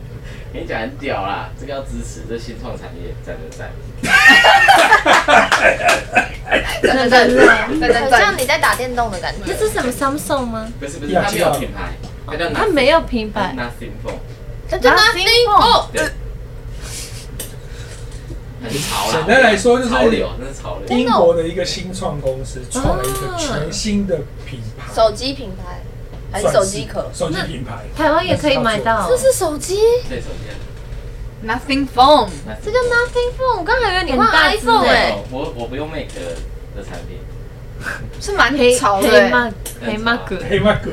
[0.53, 3.71] 跟你讲很屌啦，这个要支持，这新创产业在不在？
[6.83, 7.47] 真的真的，
[7.81, 9.47] 很像你在打电动的感觉。
[9.47, 10.69] 这是什么 Samsung 吗？
[10.79, 11.95] 不是不是，它没有品牌，
[12.27, 13.57] 它叫它没有品牌。
[13.57, 14.19] Nothing Phone，
[14.69, 15.27] 它叫 Nothing
[18.71, 20.97] 简单来说就是潮流，那是潮流。
[20.97, 25.83] 英国的一个新创公司创了一个全新的品牌，手机品牌
[26.31, 27.11] 还是手机壳？
[27.13, 29.09] 手机品牌，台湾也可以买到。
[29.09, 29.79] 这是手机？
[30.09, 30.49] 对，手机。
[31.45, 32.29] Nothing Phone，
[32.65, 33.59] 这叫 Nothing Phone。
[33.59, 35.19] 我刚才以为你换 iPhone 哎。
[35.31, 36.07] 我我不用 Make
[36.77, 37.19] 的产品，
[38.21, 39.09] 是蛮潮的。
[39.09, 39.51] 黑马
[39.85, 40.91] 黑马哥，黑马哥，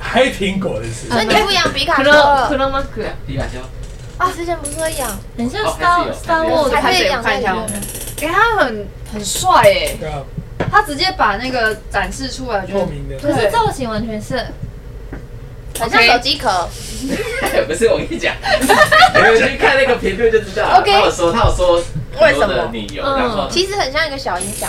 [0.00, 1.06] 黑苹果的是。
[1.08, 2.10] 所以你不养皮卡丘
[3.26, 3.60] 皮卡丘。
[4.20, 5.18] 啊，之前不是会养？
[5.38, 7.56] 很像 Star Star Wars，还可以养一下。
[8.20, 9.96] 哎，他很很帅哎。
[10.70, 13.16] 他直接把那个展示出来，透明的。
[13.18, 14.44] 可是造型完全是。
[15.78, 16.68] 很像手机壳，
[17.66, 18.34] 不是我跟你讲，
[19.14, 20.82] 你们去看那个评论就知道了。
[20.84, 21.82] 他有说，他有说
[22.20, 24.68] 为什么理由，嗯，其实很像一个小音响。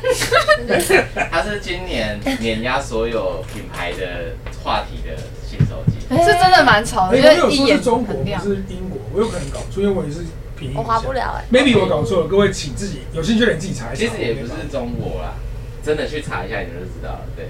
[1.30, 4.32] 它是今年碾压所有品牌的
[4.64, 5.14] 话题的
[5.46, 7.16] 新手机， 是真的蛮潮的。
[7.16, 10.24] 因为有说是中国，不是英国，我有可能搞错，因为我也是
[10.58, 10.72] 平。
[10.74, 14.04] 我划不了哎，maybe 我搞错了，各位请自己有兴趣的人自己查一下。
[14.04, 15.34] 其实也不是中国啦，
[15.82, 17.48] 真的去查一下你就知道了，对。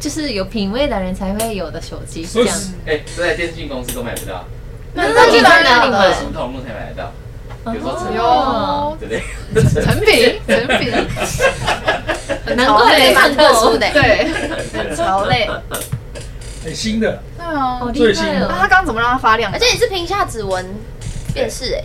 [0.00, 2.58] 就是有品味的人才会有的手机，这样。
[2.86, 4.46] 哎，这在电信公司都买不到。
[4.94, 6.12] 那那去哪里买？
[6.14, 7.12] 什么通路才买得到？
[7.70, 8.16] 比如说成品，
[8.98, 9.84] 对不对？
[9.84, 10.90] 成品， 成品。
[12.56, 14.26] 难怪蛮特殊的，对，
[14.72, 15.48] 很潮嘞。
[16.62, 17.22] 很新的。
[17.38, 18.48] 对啊，最新的。
[18.48, 19.52] 他刚刚怎么让它发亮？
[19.52, 20.64] 而且你是屏下指纹
[21.32, 21.82] 辨识哎。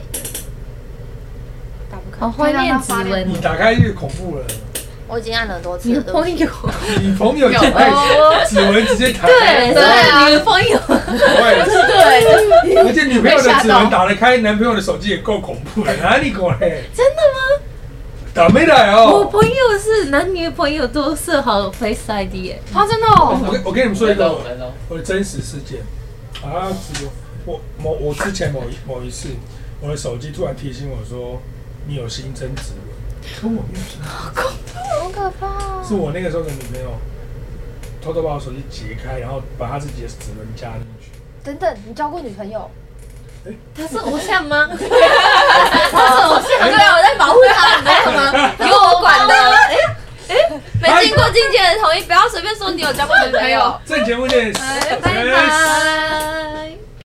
[1.90, 2.20] 打不开。
[2.20, 3.30] 好怀念指纹。
[3.30, 4.46] 你打开就恐怖了。
[5.08, 5.96] 我已经按了多次了。
[5.96, 6.48] 女朋友，
[7.00, 7.92] 女朋友现在
[8.50, 9.28] 指纹直接弹。
[9.28, 10.80] 对对啊，女朋友。
[10.88, 15.94] 对，而且女朋友的指纹打得开，男朋友的手机也够恐怖了。
[15.98, 16.58] 哪里过来？
[16.60, 17.65] 真的吗？
[18.36, 19.20] 打没来哦。
[19.20, 22.62] 我朋友是男女朋友都设好 Face ID 耶。
[22.70, 23.40] 他真的哦。
[23.42, 24.30] 我我跟你们说一个
[24.90, 25.80] 我的真实事件。
[26.44, 26.68] 啊，
[27.46, 29.30] 我某我之前某一某一次，
[29.80, 31.42] 我的手机突然提醒我说，
[31.88, 33.42] 你有新增指纹。
[33.42, 35.82] 跟我没有什么，好恐怖，好可怕！
[35.82, 36.92] 是我那个时候的女朋友
[38.02, 41.10] 偷偷把我手机解开，然后把她自己的指纹加进去。
[41.42, 42.70] 等等，你交过女朋友？
[43.48, 44.68] 哎，她是偶像 吗？
[44.70, 48.52] 他是偶像，对啊，我在保护他，你知道吗？
[48.60, 49.34] 由我管的。
[49.34, 49.78] 哎
[50.28, 50.34] 哎，
[50.82, 53.80] 没经过经纪人同意，不要随便说你有交过女朋友。
[53.86, 54.52] 这节目见，
[55.02, 56.65] 拜拜。